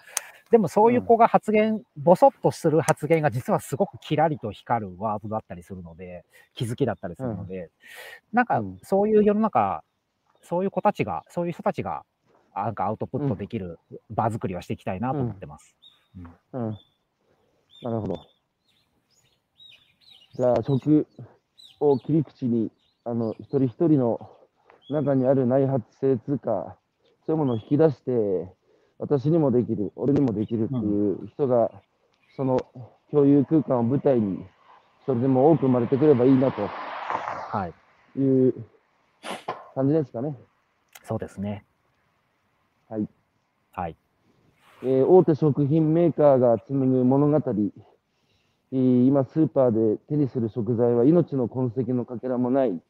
[0.51, 6.25] でもそういう子が発言、ぼそっとする発言が実はすごくキラリと光るワードだったりするので、
[6.55, 7.71] 気づきだったりするので、
[8.33, 8.79] なんかうん。
[8.83, 9.85] そういう世の中、
[10.43, 12.05] そういう子たちが、そういう人たちが、
[12.55, 13.79] なんかアウトプットできる
[14.11, 15.77] 場作りはしていきたいなと思ってます。
[16.17, 16.39] うん。
[17.83, 18.34] なるほど。
[20.35, 21.07] じゃあ、食
[21.81, 22.71] を切り口に、
[23.05, 24.31] あの、一人一人の
[24.91, 26.77] 中にある内発性つうか、
[27.27, 28.49] そういうものを引き出して、
[28.99, 31.71] 私にもできる、俺にもできるっていう人が、
[32.37, 32.59] その
[33.13, 34.45] 共有空間を舞台に、
[35.07, 38.19] それでも多く生まれてくればいいなとはい。
[38.21, 38.55] いう
[39.75, 40.35] 感じですかね。
[41.05, 41.65] そうですね。
[42.89, 43.07] はい。
[43.73, 43.97] はい。
[44.83, 47.71] えー大手食品メーカーが紡ぐ物語、えー
[48.79, 52.81] 今、スーパーで手にする食材は命の痕跡のかけらもない、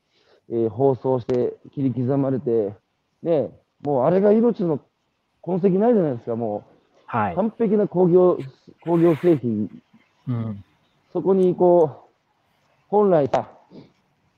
[0.51, 2.75] えー包装して切り刻まれて、
[3.23, 3.51] ね、
[3.83, 4.81] もうあれが命の
[5.43, 6.75] 痕跡ないじゃないですか、もう
[7.07, 7.35] はい。
[7.35, 8.39] 完璧な工業
[8.83, 9.71] 工業製品、
[10.29, 10.65] うん。
[11.13, 12.15] そこにこう、
[12.89, 13.51] 本来さ、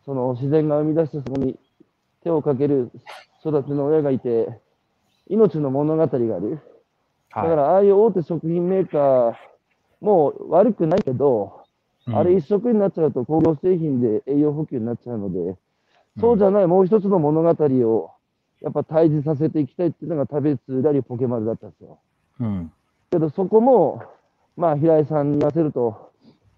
[0.05, 1.59] その自然が生み出してそこに
[2.23, 2.91] 手をかける
[3.41, 4.49] 育ての親がいて、
[5.29, 6.61] 命の物語がある。
[7.31, 9.35] だかはら、ああいう大手食品メーカー
[10.01, 11.65] も悪くないけど、
[12.09, 12.15] い。
[12.15, 15.57] あれうん一色になっちゃうと工業製品で栄養補給になっちゃうので、
[16.21, 18.11] そうじゃないもう一つの物語を
[18.61, 21.99] やっぱ対峙させていきたいっていうのが食べつラリポケマルだったんですよ。
[22.41, 22.73] うん。
[23.11, 24.03] けどそこも、
[24.57, 26.13] まあ平井さんに言わせると、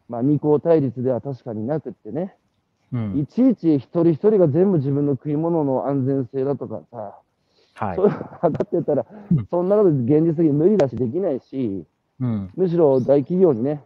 [0.09, 2.36] まあ二項対立では確かになくってね、
[2.93, 3.18] うん。
[3.18, 7.18] いちいち一人一人が全部自分の食い物の安全性だとかさ、
[7.74, 8.07] はいそう。
[8.07, 11.84] いうの測ってたらうん、そんなこと現実的に無理だしできないし、
[12.20, 12.50] うん。
[12.56, 13.82] むしろ大企業にね、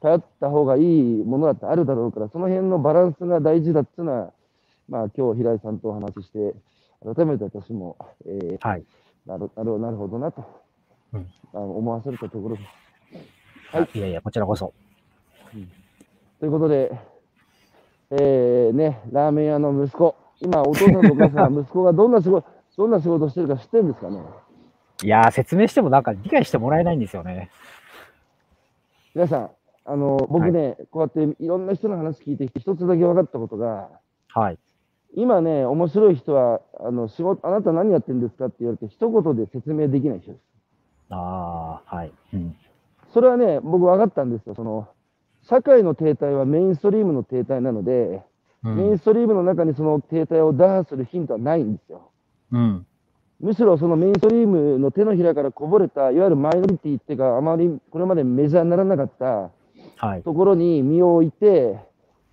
[0.00, 4.32] 頼った方がいいものだってあるだろうから、その辺のバランスが大事だっていうのは、
[4.88, 6.54] まあ今日平井さんとお話しして、
[7.14, 7.96] 改めて私も、
[8.26, 8.84] えーはい。
[9.26, 10.44] なるなるなるほどなと、
[11.12, 13.76] うんあの思わせるたところです。
[13.76, 13.98] はい。
[13.98, 14.72] いやいや、こちらこそ。
[16.40, 16.92] ということで、
[18.10, 22.46] えーね、ラーメン屋の息子、今、お父さんとお母さんは息子がどんな仕事、
[22.76, 24.20] どんな仕事してるか知ってるんですかね？
[25.02, 27.50] いやー、説明してもなんか理解してもらえないんですよね。
[29.14, 29.50] 皆さん、
[29.84, 33.88] あの僕ね、こうやっていろんな人の話聞いてきて、一つだけ分かったことが、
[34.28, 34.58] はい。
[35.14, 38.46] 今ね、面白い人は、あの仕事、あなた何やってるんですか？
[38.46, 40.40] って言われて、一言で説明できない人です。
[41.10, 42.12] ああ、はい。
[42.34, 42.56] うん。
[43.12, 44.54] それはね、僕分かったんですよ。
[44.54, 44.88] その
[45.42, 48.22] 社会の停滞はメインストリームの停滞なので、
[48.64, 48.76] うん。
[48.76, 52.10] メインストリームの中にその停滞を打破するヒントはないんですよ。
[52.52, 52.86] うん。
[53.40, 59.50] むしろそのメインストリームの手のひらからこぼれた、いわゆるマイノリティっていうか、あまりこれまでメジャーにならなかった
[59.98, 60.22] はい。
[60.22, 61.78] ところに身を置いて、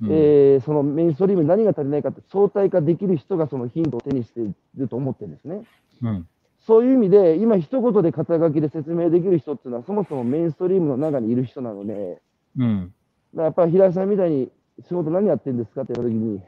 [0.01, 5.63] うんえーそのメインストリームに何が足りないかって相対化できる人がそのヒントを手にしていると思ってるんですね。
[6.01, 6.27] うん。
[6.65, 12.21] そういう意味で、今一言で肩書きで説明できる人っていうのは、そもそもメインストリームの中にいる人なので、
[12.57, 12.93] うん。
[13.33, 14.49] だからやっぱり平井さんみたいに
[14.87, 16.41] 仕事何やってるんですかって言ったときに、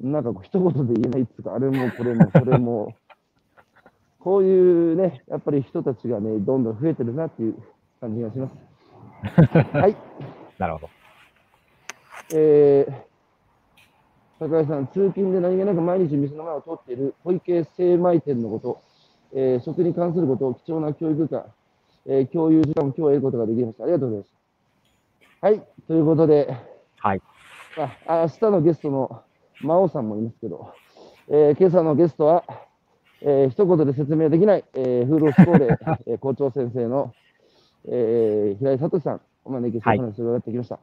[0.00, 2.94] なんかこう一言で言えないっていうか、あれもこれもそれも、
[4.24, 7.56] こういうね、やっぱり人たちがね、どんどん増えてるなっていう
[8.00, 8.56] 感じがします。
[9.76, 9.96] はい。
[10.58, 10.88] なるほど。
[12.34, 18.80] えー、高橋さん、通勤で何気なく毎日店の前を通っている小池精米店のこと、
[19.34, 21.44] えー食に関することを貴重な教育間、
[22.06, 23.84] えー共有時間を今日得ることができました。
[23.84, 24.34] ありがとうございます。
[25.42, 26.56] はい、ということで、
[26.96, 27.20] はい。
[28.06, 29.22] あ明日のゲストの
[29.60, 30.72] 真央さんもいますけど、
[31.28, 32.44] えー今朝のゲストは、
[33.26, 37.12] えー一言で説明できない、えー、フードスコーレ、 えー校長先生の、
[37.88, 40.78] えー平井聡さん、お招きしてお話を伺ってきました。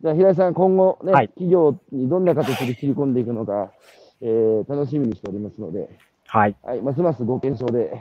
[0.00, 3.72] じゃあ、平井さん、今後ね、はい企業にどんな形で切り込んでいくのか、
[4.20, 5.88] えー楽しみにしておりますので、
[6.28, 6.54] はい。
[6.62, 8.00] はい、ますますご検証で、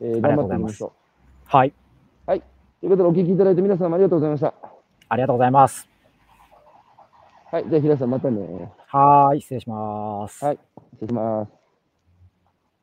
[0.00, 0.92] えー頑張っていきましょ
[1.46, 1.68] はい。
[1.68, 1.72] う。
[2.30, 2.40] はい、
[2.80, 4.52] ということで、お聞きいただいて皆様ありがとうございました。
[5.08, 5.88] ありがとうございます。
[7.50, 8.70] はい、じゃあ、平井さん、またね。
[8.88, 9.40] はーい。
[9.40, 10.44] 失礼します。
[10.44, 10.58] はい、
[10.92, 11.57] 失礼します。